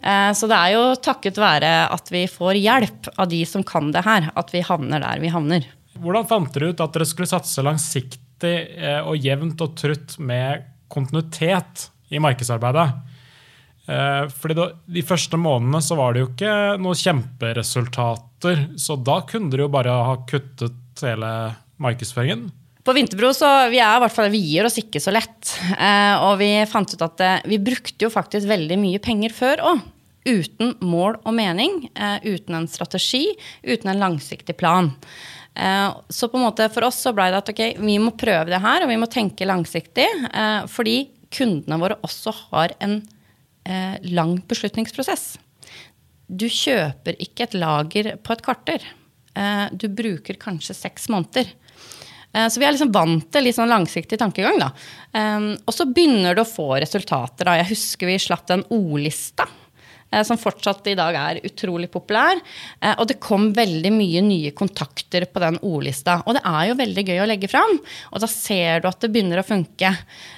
Eh, 0.00 0.32
så 0.38 0.48
det 0.48 0.56
er 0.56 0.74
jo 0.78 0.88
takket 1.04 1.38
være 1.42 1.76
at 1.92 2.10
vi 2.14 2.24
får 2.32 2.58
hjelp 2.64 3.12
av 3.12 3.28
de 3.30 3.44
som 3.48 3.66
kan 3.66 3.92
det 3.92 4.06
her, 4.08 4.32
at 4.32 4.56
vi 4.56 4.64
havner 4.64 5.04
der 5.04 5.20
vi 5.22 5.30
havner. 5.36 5.68
Hvordan 6.02 6.26
fant 6.26 6.54
dere 6.56 6.72
ut 6.72 6.80
at 6.80 6.96
dere 6.96 7.06
skulle 7.06 7.28
satse 7.28 7.62
langsiktig 7.62 8.21
langsiktig 8.42 8.82
eh, 8.82 9.00
og 9.06 9.16
jevnt 9.16 9.60
og 9.60 9.76
trutt 9.76 10.18
med 10.18 10.64
kontinuitet 10.88 11.90
i 12.10 12.18
markedsarbeidet. 12.18 12.92
Eh, 13.88 14.28
fordi 14.28 14.72
De 14.86 15.02
første 15.02 15.36
månedene 15.36 15.82
så 15.82 15.96
var 15.96 16.12
det 16.12 16.22
jo 16.22 16.30
ikke 16.30 16.78
noen 16.78 16.98
kjemperesultater, 16.98 18.68
så 18.76 18.96
da 18.96 19.22
kunne 19.26 19.50
dere 19.50 19.66
jo 19.66 19.72
bare 19.72 19.90
ha 19.90 20.16
kuttet 20.26 21.02
hele 21.02 21.54
markedsføringen. 21.78 22.50
På 22.82 22.92
Vinterbro 22.92 23.30
så 23.32 23.70
vi 23.70 23.78
er 23.78 23.96
i 23.96 24.02
hvert 24.02 24.12
fall, 24.12 24.30
vi 24.30 24.42
gir 24.42 24.66
oss 24.66 24.78
ikke 24.78 25.00
så 25.00 25.12
lett. 25.14 25.54
Eh, 25.78 26.14
og 26.18 26.38
vi 26.40 26.64
fant 26.66 26.92
ut 26.92 27.02
at 27.02 27.46
vi 27.46 27.58
brukte 27.62 28.04
jo 28.04 28.10
faktisk 28.10 28.48
veldig 28.48 28.78
mye 28.78 29.02
penger 29.02 29.32
før 29.32 29.66
òg. 29.72 29.84
Uten 30.22 30.76
mål 30.86 31.16
og 31.26 31.32
mening, 31.34 31.88
uten 32.22 32.54
en 32.54 32.68
strategi, 32.70 33.24
uten 33.66 33.90
en 33.90 33.98
langsiktig 34.04 34.54
plan. 34.54 34.92
Eh, 35.54 35.96
så 36.08 36.28
på 36.28 36.38
en 36.38 36.46
måte 36.46 36.68
for 36.72 36.86
oss 36.88 37.00
så 37.04 37.12
ble 37.16 37.28
det 37.32 37.40
at 37.42 37.50
ok, 37.52 37.62
vi 37.82 37.98
må 38.00 38.14
prøve 38.18 38.50
det 38.52 38.62
her, 38.62 38.84
og 38.84 38.92
vi 38.92 38.98
må 39.00 39.08
tenke 39.10 39.48
langsiktig. 39.48 40.08
Eh, 40.32 40.64
fordi 40.72 40.96
kundene 41.32 41.80
våre 41.80 41.98
også 42.04 42.34
har 42.50 42.76
en 42.84 42.98
eh, 43.68 43.96
lang 44.12 44.38
beslutningsprosess. 44.48 45.36
Du 46.32 46.46
kjøper 46.48 47.18
ikke 47.20 47.48
et 47.48 47.56
lager 47.58 48.14
på 48.24 48.32
et 48.32 48.44
kvarter. 48.44 48.84
Du 49.72 49.86
bruker 49.92 50.36
kanskje 50.40 50.74
seks 50.76 51.06
måneder. 51.12 51.48
Så 52.32 52.60
vi 52.60 52.64
er 52.64 52.72
liksom 52.72 52.92
vant 52.92 53.26
til 53.32 53.44
litt 53.44 53.56
sånn 53.56 53.68
langsiktig 53.68 54.18
tankegang. 54.20 54.58
da. 54.60 54.70
Og 55.64 55.72
så 55.72 55.86
begynner 55.88 56.36
du 56.36 56.42
å 56.44 56.48
få 56.48 56.70
resultater. 56.80 57.48
da. 57.48 57.58
Jeg 57.60 57.70
husker 57.72 58.08
vi 58.08 58.18
slapp 58.20 58.44
den 58.48 58.64
ordlista 58.72 59.48
som 60.20 60.38
fortsatt 60.40 60.86
i 60.92 60.96
dag 60.98 61.16
er 61.16 61.40
utrolig 61.46 61.88
populær. 61.92 62.40
Eh, 62.80 62.94
og 62.98 63.08
det 63.08 63.20
kom 63.22 63.50
veldig 63.56 63.92
mye 63.94 64.22
nye 64.26 64.52
kontakter 64.56 65.26
på 65.30 65.42
den 65.42 65.58
ordlista. 65.64 66.20
Og 66.26 66.36
det 66.36 66.44
er 66.48 66.68
jo 66.68 66.78
veldig 66.82 67.06
gøy 67.08 67.22
å 67.22 67.28
legge 67.30 67.50
fram, 67.50 67.78
og 68.12 68.22
da 68.22 68.28
ser 68.30 68.82
du 68.82 68.90
at 68.90 69.00
det 69.02 69.12
begynner 69.14 69.40
å 69.40 69.46
funke. 69.46 69.94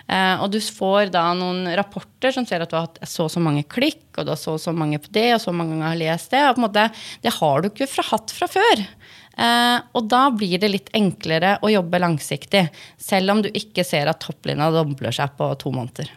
Eh, 0.07 0.37
og 0.38 0.52
du 0.54 0.61
får 0.62 1.11
da 1.14 1.26
noen 1.37 1.66
rapporter 1.78 2.35
som 2.35 2.47
ser 2.49 2.64
at 2.64 2.71
du 2.71 2.78
har 2.78 2.88
hatt 2.88 3.02
så 3.09 3.26
og 3.26 3.33
så 3.33 3.43
mange 3.43 3.64
klikk, 3.66 4.07
og 4.19 4.26
du 4.26 4.35
har 4.35 4.40
så 4.40 4.54
og 4.54 4.62
så 4.62 4.75
mange 4.76 5.00
på 5.02 5.11
det, 5.14 5.31
og 5.35 5.43
så 5.43 5.54
mange 5.54 5.75
ganger 5.75 5.90
har 5.90 6.02
lest 6.02 6.35
det. 6.35 6.45
Og 6.47 6.57
på 6.57 6.62
en 6.62 6.66
måte, 6.69 6.88
det 7.25 7.37
har 7.40 7.62
du 7.62 7.71
ikke 7.71 7.90
fra 7.90 8.09
hatt 8.12 8.35
fra 8.35 8.50
før. 8.50 8.87
Uh, 9.35 9.81
og 9.99 10.04
da 10.07 10.28
blir 10.31 10.61
det 10.62 10.69
litt 10.71 10.93
enklere 10.95 11.57
å 11.59 11.71
jobbe 11.73 11.99
langsiktig, 11.99 12.69
selv 13.02 13.35
om 13.35 13.40
du 13.43 13.49
ikke 13.50 13.83
ser 13.83 14.07
at 14.07 14.21
topplinja 14.23 14.69
dobler 14.71 15.16
seg 15.16 15.35
på 15.35 15.49
to 15.59 15.73
måneder. 15.75 16.12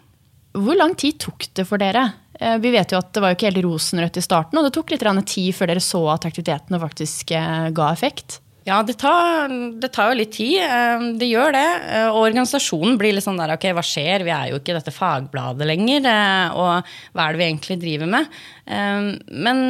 Hvor 0.58 0.78
lang 0.78 0.94
tid 0.98 1.18
tok 1.24 1.48
det 1.58 1.66
for 1.70 1.82
dere 1.82 2.06
Eh, 2.27 2.27
vi 2.38 2.72
vet 2.74 2.92
jo 2.94 3.00
at 3.00 3.14
det 3.16 3.22
var 3.24 3.32
jo 3.32 3.38
ikke 3.38 3.48
helt 3.50 3.64
rosenrødt 3.66 4.20
i 4.20 4.26
starten, 4.26 4.60
og 4.60 4.68
det 4.68 4.74
tok 4.76 4.92
litt 4.94 5.06
tid 5.26 5.56
før 5.58 5.72
dere 5.72 5.82
så 5.84 6.04
at 6.14 6.28
aktivitetene 6.30 6.82
faktisk 6.82 7.32
eh, 7.34 7.70
ga 7.74 7.92
effekt. 7.92 8.42
Ja, 8.68 8.82
det 8.84 8.98
tar, 9.00 9.48
det 9.80 9.90
tar, 9.96 10.12
jo 10.12 10.20
litt 10.20 10.34
tid. 10.36 10.58
Eh, 10.60 11.06
det 11.20 11.30
gjør 11.30 11.54
det. 11.56 11.68
Eh, 11.88 12.08
og 12.10 12.26
organisasjonen 12.26 12.98
blir 13.00 13.16
litt 13.16 13.24
sånn 13.24 13.40
der 13.40 13.54
ok, 13.56 13.70
hva 13.78 13.84
skjer? 13.86 14.26
Vi 14.28 14.34
er 14.36 14.52
jo 14.52 14.60
ikke 14.60 14.76
dette 14.76 14.92
fagbladet 14.92 15.70
lenger. 15.70 16.10
Eh, 16.12 16.58
og 16.60 16.92
hva 17.16 17.28
er 17.28 17.38
det 17.38 17.40
vi 17.40 17.48
egentlig 17.48 17.80
driver 17.86 18.12
med? 18.12 18.38
Men 18.68 19.62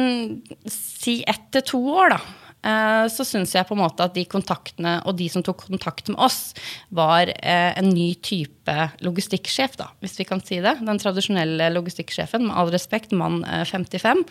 si 0.66 1.20
ett 1.30 1.46
til 1.54 1.62
to 1.68 1.82
år, 1.94 2.16
da. 2.16 2.47
Så 2.58 3.22
syns 3.24 3.52
jeg 3.54 3.64
på 3.68 3.76
en 3.76 3.80
måte 3.84 4.02
at 4.02 4.16
de 4.16 4.24
kontaktene 4.28 4.96
og 5.06 5.14
de 5.20 5.28
som 5.30 5.44
tok 5.46 5.62
kontakt 5.68 6.10
med 6.10 6.18
oss, 6.26 6.56
var 6.90 7.30
en 7.30 7.92
ny 7.92 8.08
type 8.18 8.74
logistikksjef, 9.06 9.76
da, 9.78 9.86
hvis 10.02 10.18
vi 10.18 10.26
kan 10.26 10.42
si 10.42 10.58
det. 10.64 10.74
Den 10.82 10.98
tradisjonelle 10.98 11.70
logistikksjefen, 11.70 12.48
med 12.48 12.58
all 12.58 12.72
respekt, 12.74 13.14
mann 13.14 13.44
55. 13.46 14.26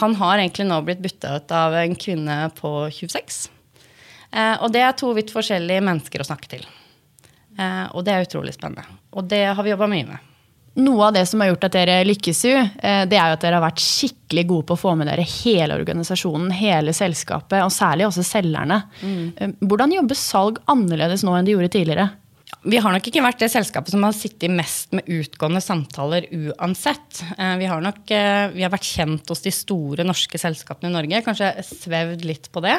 Han 0.00 0.16
har 0.22 0.40
egentlig 0.40 0.70
nå 0.72 0.80
blitt 0.88 1.04
bytta 1.04 1.36
ut 1.36 1.54
av 1.60 1.76
en 1.84 1.98
kvinne 2.08 2.38
på 2.56 2.72
26. 2.88 3.42
Eh, 4.32 4.56
og 4.64 4.72
det 4.72 4.82
er 4.82 4.96
to 4.96 5.12
vidt 5.16 5.32
forskjellige 5.32 5.84
mennesker 5.84 6.22
å 6.22 6.28
snakke 6.28 6.50
til. 6.54 6.66
Eh, 7.58 7.86
og 7.92 8.04
det 8.06 8.14
er 8.14 8.26
utrolig 8.26 8.54
spennende. 8.56 8.84
Og 9.12 9.28
det 9.28 9.44
har 9.52 9.62
vi 9.64 9.74
jobba 9.74 9.90
mye 9.92 10.08
med. 10.08 10.31
Noe 10.80 11.08
av 11.08 11.16
det 11.16 11.26
som 11.28 11.42
har 11.42 11.50
gjort 11.50 11.66
at 11.68 11.74
dere 11.76 11.98
lykkes, 12.08 12.38
jo, 12.48 12.56
eh, 12.56 13.02
det 13.08 13.18
er 13.18 13.28
jo 13.28 13.36
at 13.36 13.44
dere 13.44 13.58
har 13.58 13.66
vært 13.66 13.82
skikkelig 13.84 14.46
gode 14.48 14.68
på 14.70 14.78
å 14.78 14.80
få 14.80 14.94
med 14.96 15.10
dere 15.10 15.26
hele 15.28 15.76
organisasjonen, 15.76 16.48
hele 16.56 16.94
selskapet, 16.96 17.60
og 17.60 17.74
særlig 17.74 18.08
også 18.08 18.24
selgerne. 18.24 18.80
Mm. 19.02 19.58
Hvordan 19.60 19.92
jobber 19.98 20.18
salg 20.18 20.62
annerledes 20.72 21.26
nå 21.26 21.36
enn 21.36 21.48
de 21.48 21.56
gjorde 21.56 21.74
tidligere? 21.76 22.08
Vi 22.62 22.78
har 22.78 22.94
nok 22.94 23.06
ikke 23.08 23.22
vært 23.24 23.40
det 23.42 23.48
selskapet 23.50 23.90
som 23.90 24.04
har 24.06 24.14
sittet 24.14 24.52
mest 24.52 24.92
med 24.94 25.08
utgående 25.10 25.58
samtaler 25.64 26.28
uansett. 26.30 27.22
Eh, 27.34 27.56
vi 27.58 27.66
har 27.66 27.82
nok 27.82 28.12
eh, 28.14 28.52
vi 28.54 28.62
har 28.62 28.70
vært 28.70 28.86
kjent 28.86 29.32
hos 29.32 29.42
de 29.42 29.50
store 29.54 30.06
norske 30.06 30.38
selskapene 30.38 30.92
i 30.92 30.94
Norge. 30.94 31.24
Kanskje 31.26 31.50
svevd 31.66 32.22
litt 32.28 32.46
på 32.54 32.62
det. 32.62 32.76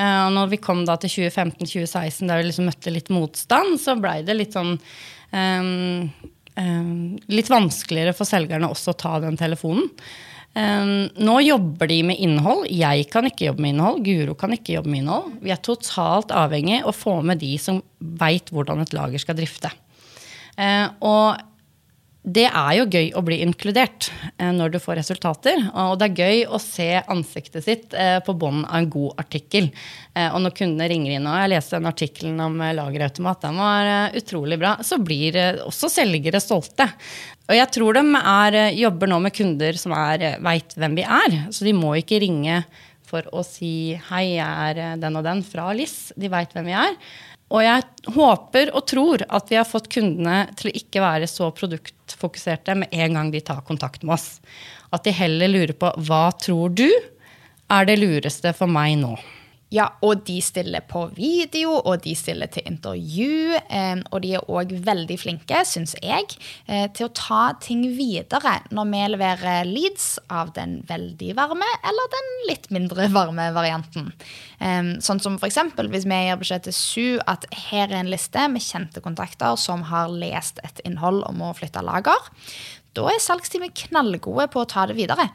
Eh, 0.00 0.22
og 0.24 0.32
når 0.32 0.54
vi 0.54 0.60
kom 0.64 0.80
da 0.88 0.96
til 1.02 1.12
2015-2016, 1.28 2.24
der 2.24 2.40
vi 2.40 2.48
liksom 2.48 2.70
møtte 2.70 2.94
litt 2.94 3.12
motstand, 3.12 3.76
så 3.82 3.98
blei 4.00 4.22
det 4.24 4.38
litt 4.38 4.56
sånn 4.56 4.78
um, 4.78 6.08
Litt 6.58 7.50
vanskeligere 7.52 8.14
for 8.16 8.26
selgerne 8.26 8.70
også 8.72 8.94
å 8.94 8.98
ta 8.98 9.18
den 9.22 9.38
telefonen. 9.38 9.86
Um, 10.58 11.06
nå 11.22 11.36
jobber 11.44 11.86
de 11.90 12.00
med 12.08 12.18
innhold. 12.24 12.64
Jeg 12.72 13.04
kan 13.12 13.28
ikke 13.28 13.50
jobbe 13.50 13.62
med 13.62 13.76
innhold. 13.76 14.00
Guro 14.06 14.34
kan 14.38 14.54
ikke 14.56 14.78
jobbe 14.78 14.90
med 14.90 15.04
innhold. 15.04 15.36
Vi 15.44 15.52
er 15.54 15.60
totalt 15.62 16.32
avhengig 16.34 16.80
av 16.80 16.90
å 16.90 16.96
få 16.96 17.18
med 17.26 17.38
de 17.42 17.52
som 17.62 17.78
veit 17.98 18.50
hvordan 18.50 18.82
et 18.82 18.96
lager 18.96 19.22
skal 19.22 19.38
drifte. 19.38 19.70
Uh, 20.58 20.88
og 21.06 21.44
det 22.28 22.46
er 22.48 22.72
jo 22.78 22.88
gøy 22.92 23.08
å 23.16 23.22
bli 23.24 23.40
inkludert 23.44 24.10
uh, 24.40 24.52
når 24.54 24.74
du 24.74 24.78
får 24.82 25.00
resultater. 25.00 25.62
Og 25.72 25.96
det 26.00 26.10
er 26.10 26.20
gøy 26.22 26.44
å 26.46 26.60
se 26.62 26.90
ansiktet 27.00 27.64
sitt 27.66 27.96
uh, 27.96 28.18
på 28.24 28.36
bånden 28.36 28.66
av 28.68 28.82
en 28.82 28.90
god 28.92 29.24
artikkel. 29.24 29.72
og 30.18 30.40
når 30.42 30.54
kundene 30.56 30.88
ringer 30.90 31.12
inn, 31.14 31.26
og 31.30 31.36
jeg 31.38 31.50
leste 31.52 31.78
den 31.78 31.86
artikkelen 31.86 32.40
om 32.42 32.56
lagerautomat, 32.58 33.44
den 33.44 33.60
var 33.62 33.90
utrolig 34.18 34.56
bra, 34.58 34.72
så 34.82 34.98
blir 34.98 35.36
også 35.62 35.90
selgere 35.92 36.40
stolte. 36.42 36.88
Og 37.48 37.56
jeg 37.56 37.70
tror 37.72 37.96
de 37.96 38.04
er, 38.18 38.54
eh, 38.54 38.76
jobber 38.76 39.08
nå 39.08 39.22
med 39.24 39.32
kunder 39.32 39.76
som 39.80 39.94
eh, 39.96 40.36
veit 40.44 40.74
hvem 40.76 40.98
vi 40.98 41.04
er. 41.04 41.38
Så 41.50 41.64
de 41.64 41.72
må 41.72 41.94
ikke 41.96 42.20
ringe 42.20 42.64
for 43.08 43.24
å 43.32 43.40
si 43.40 43.96
'hei, 43.96 44.36
jeg 44.36 44.44
er 44.44 44.78
eh, 44.78 44.96
den 45.00 45.16
og 45.16 45.24
den' 45.24 45.42
fra 45.42 45.72
LIS. 45.72 46.12
De 46.12 46.28
veit 46.28 46.52
hvem 46.52 46.68
vi 46.68 46.76
er. 46.76 46.92
Og 47.48 47.62
jeg 47.64 47.84
håper 48.12 48.72
og 48.76 48.84
tror 48.90 49.24
at 49.24 49.48
vi 49.48 49.56
har 49.56 49.68
fått 49.68 49.88
kundene 49.92 50.50
til 50.58 50.68
å 50.68 50.74
ikke 50.76 51.00
være 51.00 51.28
så 51.30 51.48
produktfokuserte 51.56 52.76
med 52.76 52.92
en 52.92 53.16
gang 53.16 53.32
de 53.32 53.40
tar 53.40 53.64
kontakt 53.64 54.04
med 54.04 54.18
oss. 54.18 54.28
At 54.92 55.04
de 55.08 55.14
heller 55.16 55.48
lurer 55.48 55.72
på 55.72 55.92
'hva 55.96 56.28
tror 56.36 56.74
du 56.76 56.88
er 57.70 57.84
det 57.88 57.98
lureste 58.00 58.52
for 58.52 58.68
meg 58.68 58.98
nå'? 59.00 59.16
Ja, 59.68 59.84
og 60.00 60.22
de 60.24 60.38
stiller 60.40 60.80
på 60.88 61.02
video, 61.12 61.74
og 61.76 62.00
de 62.06 62.14
stiller 62.16 62.48
til 62.52 62.64
intervju. 62.70 63.58
Eh, 63.68 64.00
og 64.08 64.22
de 64.24 64.30
er 64.38 64.46
òg 64.48 64.72
veldig 64.86 65.18
flinke, 65.20 65.60
syns 65.68 65.92
jeg, 66.00 66.24
eh, 66.66 66.86
til 66.96 67.08
å 67.08 67.12
ta 67.12 67.52
ting 67.60 67.82
videre 67.98 68.54
når 68.72 68.88
vi 68.92 69.02
leverer 69.12 69.68
leads 69.68 70.18
av 70.32 70.54
den 70.56 70.80
veldig 70.88 71.34
varme 71.36 71.68
eller 71.84 72.08
den 72.16 72.30
litt 72.48 72.70
mindre 72.72 73.10
varme 73.12 73.50
varianten. 73.52 74.12
Eh, 74.60 74.96
sånn 75.04 75.20
som 75.20 75.36
f.eks. 75.36 75.60
hvis 75.76 76.08
vi 76.08 76.22
gir 76.24 76.40
beskjed 76.40 76.64
til 76.64 76.72
SU 76.72 77.20
at 77.26 77.44
her 77.68 77.92
er 77.92 78.00
en 78.00 78.12
liste 78.12 78.48
med 78.48 78.64
kjente 78.64 79.04
kontakter 79.04 79.56
som 79.60 79.84
har 79.92 80.08
lest 80.08 80.64
et 80.64 80.80
innhold 80.88 81.24
om 81.28 81.44
å 81.44 81.54
flytte 81.56 81.84
lager. 81.84 82.32
Da 82.96 83.04
er 83.12 83.20
salgsteamet 83.22 83.76
knallgode 83.76 84.48
på 84.50 84.64
å 84.64 84.68
ta 84.68 84.86
det 84.88 84.96
videre. 84.98 85.28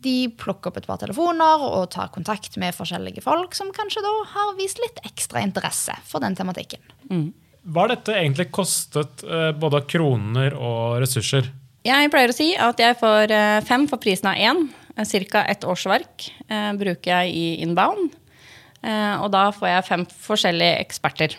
De 0.00 0.30
plukker 0.40 0.70
opp 0.70 0.80
et 0.80 0.88
par 0.88 1.00
telefoner 1.02 1.64
og 1.66 1.90
tar 1.92 2.08
kontakt 2.14 2.56
med 2.60 2.76
forskjellige 2.76 3.24
folk 3.24 3.56
som 3.56 3.72
kanskje 3.76 4.02
da 4.04 4.12
har 4.32 4.56
vist 4.58 4.80
litt 4.80 5.00
ekstra 5.04 5.42
interesse 5.44 5.96
for 6.08 6.24
den 6.24 6.36
tematikken. 6.38 6.80
Mm. 7.10 7.30
Hva 7.70 7.84
har 7.84 7.92
dette 7.92 8.14
egentlig 8.16 8.48
kostet 8.56 9.20
både 9.20 9.58
både 9.60 9.82
kroner 9.90 10.56
og 10.56 11.00
ressurser? 11.02 11.50
Jeg 11.84 12.10
pleier 12.12 12.32
å 12.32 12.36
si 12.36 12.52
at 12.60 12.80
jeg 12.80 12.96
får 13.00 13.32
eh, 13.32 13.58
fem 13.64 13.86
for 13.88 14.00
prisen 14.00 14.30
av 14.32 14.40
én. 14.40 14.66
Eh, 14.96 15.04
Ca. 15.28 15.44
ett 15.48 15.64
årsverk 15.64 16.30
bruker 16.76 17.10
jeg 17.12 17.36
i 17.36 17.62
inbound. 17.62 18.16
og 18.82 19.28
da 19.28 19.50
får 19.52 19.68
jeg 19.68 19.84
fem 19.84 20.04
forskjellige 20.24 20.76
eksperter. 20.80 21.36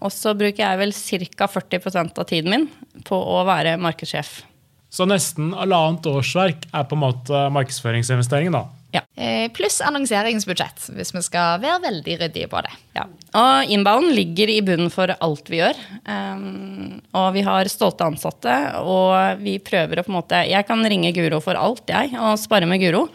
og 0.00 0.12
så 0.12 0.34
bruker 0.36 0.60
jeg 0.60 0.78
vel 0.78 0.92
ca. 0.92 1.46
40% 1.48 2.18
av 2.18 2.24
tiden 2.28 2.50
min 2.50 2.68
på 3.04 3.16
å 3.16 3.44
være 3.48 3.78
markedssjef. 3.80 4.42
Så 4.90 5.06
nesten 5.06 5.52
halvannet 5.54 6.06
årsverk 6.10 6.66
er 6.74 6.86
på 6.90 6.98
en 6.98 7.04
måte 7.04 7.46
markedsføringsinvesteringen, 7.54 8.58
da. 8.58 8.66
Ja. 8.90 9.04
Eh, 9.14 9.46
pluss 9.54 9.78
annonseringsbudsjett, 9.86 10.88
hvis 10.96 11.12
vi 11.14 11.20
skal 11.22 11.60
være 11.62 11.78
veldig 11.84 12.16
ryddige 12.24 12.48
på 12.50 12.62
det. 12.66 12.72
Ja. 12.98 13.04
Og 13.38 13.70
inbound 13.70 14.10
ligger 14.16 14.50
i 14.50 14.58
bunnen 14.66 14.90
for 14.90 15.12
alt 15.14 15.50
vi 15.52 15.60
gjør. 15.60 15.78
Um, 16.10 16.98
og 17.14 17.28
vi 17.36 17.44
har 17.46 17.70
stolte 17.70 18.08
ansatte, 18.10 18.56
og 18.82 19.44
vi 19.44 19.60
prøver 19.62 20.00
å 20.00 20.06
på 20.06 20.10
en 20.10 20.18
måte 20.18 20.42
Jeg 20.50 20.66
kan 20.66 20.82
ringe 20.82 21.14
Guro 21.14 21.38
for 21.44 21.58
alt, 21.58 21.84
jeg, 21.86 22.16
og 22.18 22.40
spare 22.42 22.66
med 22.66 22.82
Guro. 22.82 23.06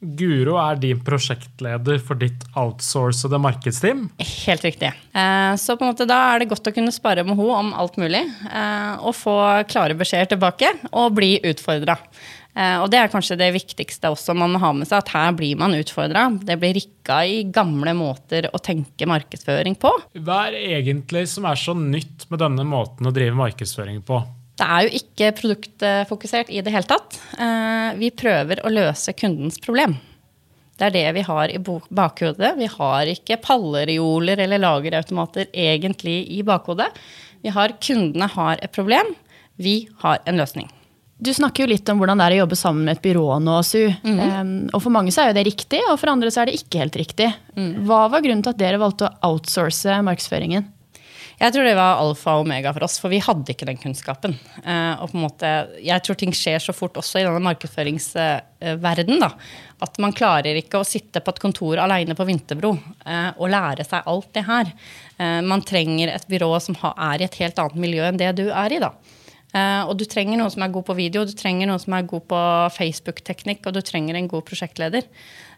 Guro 0.00 0.56
er 0.56 0.78
din 0.80 1.00
prosjektleder 1.04 2.00
for 2.00 2.16
ditt 2.20 2.46
outsourcede 2.56 3.36
markedsteam? 3.42 4.06
Helt 4.16 4.64
riktig. 4.64 4.88
Eh, 5.12 5.54
så 5.60 5.76
på 5.76 5.84
en 5.84 5.92
måte 5.92 6.08
da 6.08 6.18
er 6.30 6.40
det 6.40 6.48
godt 6.52 6.70
å 6.70 6.74
kunne 6.74 6.94
spare 6.94 7.24
med 7.26 7.36
henne 7.36 7.58
om 7.60 7.72
alt 7.76 8.00
mulig. 8.00 8.22
Eh, 8.48 8.92
og 9.04 9.12
få 9.18 9.36
klare 9.68 9.96
beskjeder 9.98 10.32
tilbake, 10.32 10.72
og 10.90 11.12
bli 11.18 11.34
utfordra. 11.52 11.98
Eh, 12.56 12.78
og 12.80 12.88
det 12.90 12.98
er 12.98 13.12
kanskje 13.12 13.38
det 13.38 13.52
viktigste 13.54 14.10
også 14.10 14.34
man 14.34 14.56
må 14.56 14.62
ha 14.62 14.72
med 14.74 14.88
seg, 14.88 15.04
at 15.04 15.12
her 15.12 15.36
blir 15.36 15.60
man 15.60 15.76
utfordra. 15.76 16.26
Det 16.48 16.56
blir 16.60 16.78
rikka 16.80 17.20
i 17.28 17.44
gamle 17.52 17.92
måter 17.98 18.48
å 18.50 18.62
tenke 18.62 19.08
markedsføring 19.10 19.76
på. 19.80 19.92
Hva 20.24 20.46
er 20.48 20.58
egentlig 20.80 21.26
som 21.30 21.44
er 21.50 21.60
så 21.60 21.76
nytt 21.76 22.24
med 22.32 22.40
denne 22.42 22.64
måten 22.66 23.06
å 23.06 23.14
drive 23.14 23.36
markedsføring 23.38 24.00
på? 24.08 24.24
Det 24.60 24.66
er 24.68 24.84
jo 24.84 25.00
ikke 25.00 25.32
produktfokusert 25.38 26.50
i 26.52 26.60
det 26.60 26.72
hele 26.74 26.88
tatt. 26.88 27.16
Eh, 27.40 27.90
vi 27.96 28.10
prøver 28.12 28.60
å 28.60 28.72
løse 28.72 29.14
kundens 29.16 29.56
problem. 29.62 29.96
Det 30.76 30.88
er 30.88 30.94
det 30.96 31.06
vi 31.16 31.22
har 31.24 31.52
i 31.52 31.60
bakhodet. 31.60 32.54
Vi 32.56 32.68
har 32.72 33.08
ikke 33.08 33.40
pallerioler 33.44 34.40
eller 34.44 34.60
lagerautomater 34.60 35.48
egentlig 35.52 36.22
i 36.36 36.42
bakhodet. 36.44 36.88
Vi 37.40 37.52
har 37.52 37.76
Kundene 37.80 38.28
har 38.28 38.60
et 38.60 38.72
problem, 38.72 39.14
vi 39.56 39.88
har 40.04 40.20
en 40.28 40.40
løsning. 40.40 40.68
Du 41.20 41.32
snakker 41.36 41.64
jo 41.64 41.72
litt 41.72 41.88
om 41.92 42.00
hvordan 42.00 42.20
det 42.20 42.26
er 42.26 42.34
å 42.38 42.42
jobbe 42.42 42.56
sammen 42.56 42.86
med 42.88 42.96
et 42.96 43.04
byrå 43.04 43.26
nå, 43.44 43.58
Su. 43.64 43.80
Mm. 44.04 44.20
Um, 44.20 44.52
og 44.72 44.80
for 44.80 44.92
mange 44.92 45.12
så 45.12 45.24
er 45.24 45.30
jo 45.30 45.36
det 45.36 45.46
riktig, 45.50 45.82
og 45.88 45.98
for 46.00 46.12
andre 46.12 46.32
så 46.32 46.42
er 46.42 46.48
det 46.48 46.60
ikke 46.62 46.80
helt 46.80 46.96
riktig. 46.96 47.28
Mm. 47.60 47.72
Hva 47.88 48.06
var 48.12 48.24
grunnen 48.24 48.44
til 48.44 48.54
at 48.54 48.60
dere 48.60 48.80
valgte 48.80 49.08
å 49.08 49.32
outsource 49.32 50.00
markedsføringen? 50.06 50.64
Jeg 51.40 51.54
tror 51.54 51.64
det 51.64 51.76
var 51.78 52.02
alfa 52.02 52.34
og 52.36 52.42
omega 52.44 52.68
for 52.76 52.84
oss, 52.84 52.98
for 53.00 53.08
vi 53.08 53.22
hadde 53.24 53.54
ikke 53.54 53.64
den 53.64 53.78
kunnskapen. 53.80 54.34
Uh, 54.60 55.00
og 55.00 55.06
på 55.08 55.16
en 55.16 55.22
måte, 55.24 55.52
jeg 55.80 56.04
tror 56.04 56.18
ting 56.20 56.34
skjer 56.36 56.60
så 56.60 56.74
fort 56.76 56.98
også 57.00 57.22
i 57.22 57.24
denne 57.24 57.40
markedsføringsverdenen. 57.46 59.22
da, 59.22 59.30
at 59.80 59.96
man 60.04 60.12
klarer 60.12 60.58
ikke 60.60 60.82
å 60.82 60.84
sitte 60.84 61.22
på 61.24 61.32
et 61.32 61.40
kontor 61.40 61.80
alene 61.80 62.16
på 62.16 62.26
Vinterbro 62.28 62.74
uh, 62.76 63.30
og 63.38 63.48
lære 63.54 63.88
seg 63.88 64.12
alt 64.12 64.28
det 64.36 64.44
her. 64.50 64.74
Uh, 65.16 65.40
man 65.48 65.64
trenger 65.64 66.12
et 66.12 66.28
byrå 66.28 66.52
som 66.60 66.76
er 66.92 67.24
i 67.24 67.28
et 67.30 67.40
helt 67.40 67.64
annet 67.64 67.80
miljø 67.88 68.04
enn 68.04 68.20
det 68.20 68.34
du 68.36 68.50
er 68.50 68.76
i. 68.76 68.84
da. 68.84 68.92
og 69.88 69.96
du 69.98 70.04
trenger 70.04 70.36
noen 70.36 70.52
som 70.52 70.62
er 70.62 70.70
god 70.70 70.84
på 70.86 70.94
video, 70.94 71.24
du 71.24 71.32
trenger 71.34 71.66
noen 71.66 71.80
som 71.80 71.96
er 71.96 72.04
god 72.06 72.26
på 72.30 72.40
Facebook-teknikk, 72.76 73.64
og 73.64 73.74
du 73.74 73.80
trenger 73.80 74.14
en 74.14 74.28
god 74.28 74.44
prosjektleder. 74.44 75.08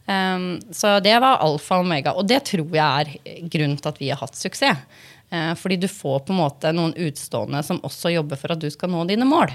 Um, 0.07 0.61
så 0.75 1.01
det 1.03 1.14
var 1.23 1.42
alfa 1.42 1.79
og 1.79 1.87
omega. 1.87 2.14
Og 2.18 2.27
det 2.31 2.45
tror 2.49 2.71
jeg 2.75 3.18
er 3.18 3.42
grunnen 3.51 3.79
til 3.79 3.90
at 3.90 4.01
vi 4.01 4.11
har 4.14 4.23
hatt 4.23 4.38
suksess. 4.38 5.11
Eh, 5.33 5.53
fordi 5.57 5.79
du 5.81 5.88
får 5.88 6.27
på 6.27 6.35
en 6.35 6.42
måte 6.42 6.73
noen 6.77 6.95
utstående 7.09 7.62
som 7.64 7.81
også 7.87 8.12
jobber 8.12 8.40
for 8.40 8.53
at 8.53 8.61
du 8.61 8.68
skal 8.73 8.92
nå 8.92 9.07
dine 9.09 9.29
mål. 9.29 9.55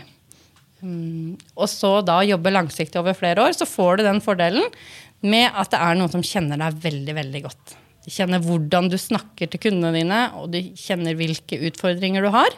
Mm, 0.81 1.37
og 1.57 1.67
så 1.69 1.99
da 2.05 2.19
jobbe 2.25 2.53
langsiktig 2.53 2.99
over 3.01 3.17
flere 3.17 3.45
år, 3.45 3.53
så 3.57 3.65
får 3.69 3.97
du 3.99 4.07
den 4.07 4.21
fordelen 4.21 4.65
med 5.25 5.49
at 5.53 5.73
det 5.73 5.81
er 5.81 5.97
noen 5.97 6.13
som 6.13 6.25
kjenner 6.25 6.59
deg 6.61 6.81
veldig, 6.83 7.15
veldig 7.17 7.43
godt. 7.45 7.77
De 8.07 8.13
kjenner 8.13 8.39
hvordan 8.39 8.87
du 8.87 8.95
snakker 9.01 9.49
til 9.51 9.61
kundene 9.67 9.91
dine, 9.97 10.19
og 10.39 10.51
de 10.53 10.63
kjenner 10.79 11.17
hvilke 11.19 11.59
utfordringer 11.67 12.23
du 12.23 12.31
har. 12.31 12.53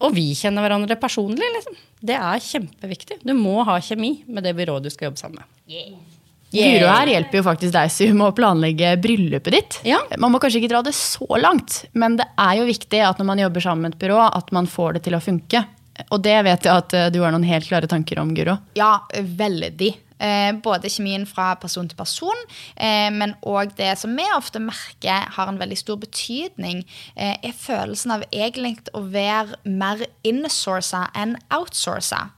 Og 0.00 0.16
vi 0.16 0.32
kjenner 0.34 0.66
hverandre 0.66 0.98
personlig. 0.98 1.46
Liksom. 1.58 1.76
Det 2.10 2.16
er 2.18 2.42
kjempeviktig. 2.42 3.20
Du 3.22 3.36
må 3.38 3.60
ha 3.68 3.78
kjemi 3.84 4.16
med 4.26 4.48
det 4.48 4.56
byrået 4.58 4.88
du 4.88 4.90
skal 4.90 5.10
jobbe 5.10 5.22
sammen 5.22 5.44
med. 5.44 5.60
Yeah. 5.70 6.09
Guro 6.50 6.90
her 6.90 7.10
hjelper 7.12 7.38
jo 7.40 7.44
faktisk 7.46 7.74
deg 7.76 7.92
Su, 7.94 8.04
med 8.10 8.26
å 8.26 8.34
planlegge 8.34 8.94
bryllupet 9.02 9.54
ditt. 9.54 9.78
Ja. 9.86 10.00
Man 10.18 10.34
må 10.34 10.40
kanskje 10.42 10.62
ikke 10.62 10.72
dra 10.72 10.82
det 10.86 10.94
så 10.98 11.28
langt, 11.38 11.84
men 11.92 12.18
det 12.18 12.26
er 12.34 12.58
jo 12.58 12.68
viktig 12.68 13.02
at 13.06 13.20
når 13.20 13.28
man 13.28 13.42
jobber 13.44 13.64
sammen 13.64 13.86
med 13.86 13.94
et 13.94 14.02
byrå, 14.02 14.18
at 14.26 14.50
man 14.56 14.66
får 14.70 14.98
det 14.98 15.04
til 15.06 15.18
å 15.18 15.22
funke. 15.22 15.62
Og 16.10 16.22
det 16.24 16.36
vet 16.46 16.66
jeg 16.66 16.72
at 16.72 16.96
eh, 16.96 17.08
du 17.12 17.20
har 17.22 17.34
noen 17.34 17.46
helt 17.46 17.68
klare 17.68 17.90
tanker 17.90 18.18
om, 18.22 18.32
Guro. 18.34 18.56
Ja, 18.78 18.94
veldig. 19.20 19.92
Eh, 20.20 20.52
både 20.60 20.90
kjemien 20.92 21.24
fra 21.28 21.54
person 21.60 21.88
til 21.88 21.96
person, 21.96 22.42
eh, 22.76 23.08
men 23.12 23.32
òg 23.46 23.72
det 23.78 23.94
som 23.98 24.12
vi 24.16 24.26
ofte 24.36 24.60
merker 24.60 25.30
har 25.36 25.48
en 25.48 25.60
veldig 25.60 25.78
stor 25.80 25.96
betydning, 25.96 26.84
eh, 27.16 27.36
er 27.42 27.56
følelsen 27.56 28.12
av 28.12 28.24
egentlig 28.30 28.76
å 28.92 29.00
være 29.00 29.56
mer 29.64 30.04
insourca 30.22 31.08
enn 31.14 31.36
outsourca. 31.50 32.30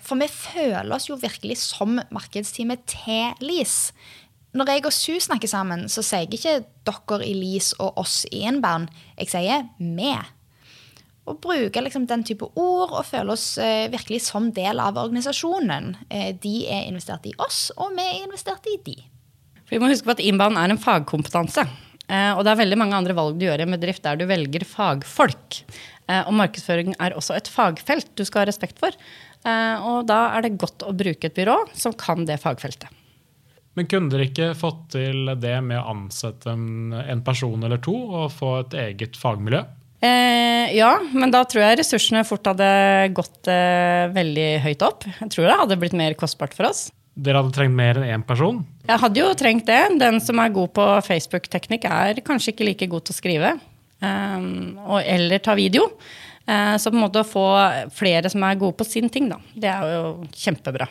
For 0.00 0.16
vi 0.16 0.28
føler 0.28 0.92
oss 0.92 1.08
jo 1.08 1.16
virkelig 1.16 1.56
som 1.58 2.00
markedsteamet 2.10 2.84
til 2.86 3.32
LIS. 3.40 3.92
Når 4.54 4.66
jeg 4.66 4.86
og 4.86 4.92
Su 4.92 5.12
snakker 5.20 5.48
sammen, 5.48 5.88
så 5.88 6.02
sier 6.02 6.26
jeg 6.26 6.38
ikke 6.38 6.64
dere 6.86 7.26
i 7.26 7.34
LIS 7.34 7.72
og 7.78 7.98
oss 7.98 8.24
i 8.30 8.44
Inbound. 8.46 8.88
Jeg 9.18 9.28
sier 9.28 9.68
vi 9.78 10.14
å 11.24 11.36
bruke 11.40 11.80
liksom 11.80 12.04
den 12.08 12.24
type 12.26 12.46
ord 12.52 12.92
og 12.92 13.06
føle 13.08 13.32
oss 13.32 13.56
eh, 13.62 13.88
virkelig 13.92 14.24
som 14.26 14.50
del 14.54 14.80
av 14.82 14.98
organisasjonen. 15.00 15.94
Eh, 16.10 16.30
de 16.40 16.66
er 16.68 16.88
investert 16.90 17.24
i 17.28 17.34
oss, 17.40 17.70
og 17.78 17.94
vi 17.96 18.04
er 18.04 18.22
investert 18.26 18.68
i 18.68 18.76
de. 18.84 18.98
For 19.64 19.76
vi 19.76 19.80
må 19.80 19.88
huske 19.88 20.08
på 20.08 20.16
at 20.16 20.22
Inbound 20.24 20.60
er 20.60 20.74
en 20.74 20.80
fagkompetanse. 20.80 21.64
Eh, 22.04 22.32
og 22.36 22.44
det 22.44 22.52
er 22.52 22.60
veldig 22.60 22.80
mange 22.80 22.98
andre 22.98 23.16
valg 23.16 23.38
du 23.40 23.46
gjør 23.46 23.62
i 23.62 23.66
en 23.66 23.76
bedrift 23.76 24.04
der 24.04 24.18
du 24.20 24.26
velger 24.28 24.66
fagfolk. 24.68 25.62
Eh, 26.04 26.20
og 26.20 26.34
markedsføring 26.36 26.92
er 27.00 27.16
også 27.16 27.36
et 27.38 27.48
fagfelt 27.48 28.12
du 28.18 28.24
skal 28.28 28.44
ha 28.44 28.50
respekt 28.50 28.82
for. 28.82 28.92
Eh, 29.44 29.86
og 29.88 30.04
da 30.10 30.26
er 30.36 30.44
det 30.44 30.58
godt 30.60 30.84
å 30.84 30.92
bruke 30.96 31.30
et 31.30 31.36
byrå 31.36 31.56
som 31.72 31.96
kan 31.96 32.28
det 32.28 32.42
fagfeltet. 32.42 32.92
Men 33.74 33.88
kunne 33.90 34.12
dere 34.12 34.28
ikke 34.28 34.52
fått 34.54 34.92
til 34.94 35.32
det 35.40 35.56
med 35.66 35.80
å 35.80 35.88
ansette 35.96 36.52
en, 36.52 36.92
en 36.94 37.24
person 37.26 37.64
eller 37.66 37.80
to 37.82 37.94
og 38.04 38.28
få 38.36 38.52
et 38.60 38.76
eget 38.84 39.18
fagmiljø? 39.18 39.64
Eh, 40.04 40.74
ja, 40.76 40.90
men 41.16 41.32
da 41.32 41.40
tror 41.48 41.62
jeg 41.64 41.78
ressursene 41.80 42.24
fort 42.28 42.44
hadde 42.50 42.66
gått 43.16 43.48
eh, 43.48 44.10
veldig 44.12 44.48
høyt 44.66 44.82
opp. 44.84 45.06
Jeg 45.20 45.30
tror 45.32 45.48
det 45.48 45.56
hadde 45.62 45.78
blitt 45.80 45.96
mer 45.96 46.16
kostbart 46.18 46.56
for 46.56 46.68
oss. 46.68 46.88
Dere 47.14 47.40
hadde 47.40 47.54
trengt 47.54 47.76
mer 47.78 48.00
enn 48.00 48.10
én 48.10 48.24
person? 48.26 48.58
Jeg 48.88 49.00
hadde 49.00 49.22
jo 49.22 49.30
trengt 49.38 49.68
det. 49.70 49.80
Den 50.02 50.18
som 50.20 50.40
er 50.42 50.52
god 50.52 50.72
på 50.76 50.84
Facebook-teknikk, 51.06 51.86
er 51.88 52.20
kanskje 52.26 52.52
ikke 52.52 52.66
like 52.68 52.90
god 52.90 53.06
til 53.06 53.14
å 53.14 53.20
skrive. 53.20 53.54
eh, 54.04 54.44
og, 54.84 54.98
eller 55.00 55.40
ta 55.40 55.54
video. 55.56 55.88
Eh, 56.44 56.74
så 56.76 56.90
på 56.92 56.98
en 56.98 57.04
måte 57.06 57.22
å 57.22 57.28
få 57.28 57.46
flere 57.94 58.28
som 58.28 58.44
er 58.44 58.60
gode 58.60 58.76
på 58.82 58.84
sin 58.84 59.08
ting, 59.08 59.30
da. 59.32 59.38
Det 59.56 59.70
er 59.72 59.94
jo 59.94 60.08
kjempebra. 60.36 60.90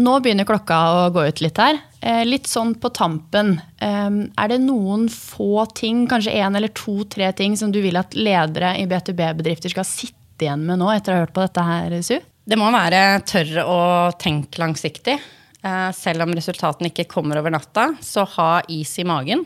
Nå 0.00 0.12
begynner 0.22 0.46
klokka 0.46 0.76
å 0.94 1.08
gå 1.16 1.24
ut 1.26 1.40
litt 1.42 1.58
her. 1.58 1.80
Eh, 2.00 2.22
litt 2.24 2.48
sånn 2.48 2.72
på 2.80 2.88
tampen. 2.96 3.58
Er 3.80 4.48
det 4.48 4.56
noen 4.62 5.04
få 5.12 5.66
ting, 5.76 6.06
kanskje 6.08 6.32
én 6.40 6.56
eller 6.56 6.72
to-tre 6.72 7.28
ting, 7.36 7.58
som 7.60 7.72
du 7.72 7.82
vil 7.84 7.98
at 8.00 8.16
ledere 8.16 8.72
i 8.80 8.86
B2B-bedrifter 8.88 9.74
skal 9.74 9.84
sitte 9.84 10.46
igjen 10.46 10.64
med 10.64 10.80
nå, 10.80 10.88
etter 10.94 11.12
å 11.12 11.18
ha 11.18 11.26
hørt 11.26 11.34
på 11.36 11.44
dette 11.44 11.66
her, 11.66 11.98
Su? 12.00 12.16
Det 12.50 12.58
må 12.58 12.70
være 12.72 13.20
tørre 13.28 13.66
å 13.68 13.80
tenke 14.18 14.62
langsiktig. 14.62 15.18
Eh, 15.60 15.90
selv 15.92 16.24
om 16.24 16.32
resultatene 16.32 16.88
ikke 16.88 17.08
kommer 17.10 17.40
over 17.40 17.52
natta, 17.52 17.90
så 18.00 18.24
ha 18.38 18.52
is 18.72 18.94
i 18.98 19.04
magen. 19.04 19.44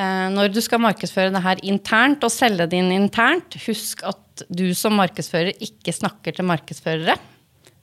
Eh, 0.00 0.28
når 0.32 0.54
du 0.54 0.60
skal 0.64 0.80
markedsføre 0.80 1.32
det 1.34 1.44
her 1.44 1.60
internt 1.68 2.24
og 2.24 2.32
selge 2.32 2.68
det 2.70 2.80
inn 2.80 2.94
internt, 2.96 3.58
husk 3.66 4.04
at 4.08 4.44
du 4.48 4.70
som 4.76 4.96
markedsfører 4.96 5.60
ikke 5.60 5.92
snakker 5.92 6.38
til 6.38 6.48
markedsførere. 6.48 7.18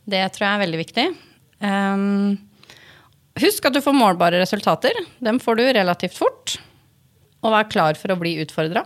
Det 0.07 0.23
tror 0.33 0.47
jeg 0.47 0.55
er 0.55 0.63
veldig 0.63 0.81
viktig. 0.81 1.07
Um, 1.57 2.37
husk 3.41 3.65
at 3.69 3.75
du 3.75 3.81
får 3.83 3.95
målbare 3.95 4.39
resultater. 4.41 4.97
Dem 5.23 5.39
får 5.43 5.59
du 5.59 5.63
relativt 5.77 6.17
fort. 6.17 6.57
Og 7.45 7.53
vær 7.53 7.67
klar 7.69 7.99
for 7.99 8.13
å 8.13 8.19
bli 8.19 8.37
utfordra. 8.43 8.83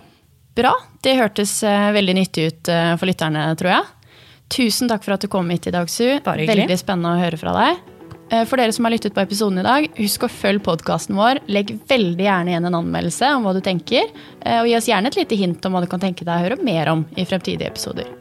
Bra. 0.55 0.73
Det 1.03 1.15
hørtes 1.15 1.61
eh, 1.63 1.91
veldig 1.95 2.15
nyttig 2.17 2.47
ut 2.49 2.71
eh, 2.71 2.91
for 2.99 3.07
lytterne, 3.07 3.45
tror 3.59 3.71
jeg. 3.71 4.17
Tusen 4.51 4.91
takk 4.91 5.05
for 5.05 5.15
at 5.15 5.23
du 5.23 5.29
kom 5.31 5.47
hit 5.53 5.69
i 5.69 5.73
dag, 5.73 5.87
Su. 5.89 6.03
Veldig 6.25 6.77
spennende 6.79 7.13
å 7.15 7.21
høre 7.21 7.39
fra 7.39 7.53
deg. 7.55 7.79
Eh, 8.31 8.43
For 8.49 8.59
dere 8.59 8.75
som 8.75 8.87
har 8.87 8.91
lyttet 8.91 9.15
på 9.15 9.23
episoden 9.23 9.61
i 9.63 9.67
dag, 9.67 9.87
husk 9.95 10.27
å 10.27 10.31
følge 10.31 10.65
podkasten 10.67 11.15
vår. 11.19 11.39
Legg 11.47 11.77
veldig 11.87 12.27
gjerne 12.27 12.51
igjen 12.51 12.67
en 12.67 12.81
anmeldelse 12.81 13.31
om 13.37 13.47
hva 13.47 13.55
du 13.55 13.61
tenker, 13.63 14.11
og 14.41 14.67
gi 14.67 14.75
oss 14.75 14.91
gjerne 14.91 15.11
et 15.11 15.21
lite 15.23 15.39
hint 15.39 15.65
om 15.67 15.77
hva 15.77 15.85
du 15.85 15.87
kan 15.91 16.03
tenke 16.03 16.27
deg 16.27 16.35
å 16.35 16.43
høre 16.49 16.59
mer 16.63 16.91
om 16.91 17.07
i 17.15 17.27
fremtidige 17.27 17.71
episoder. 17.71 18.11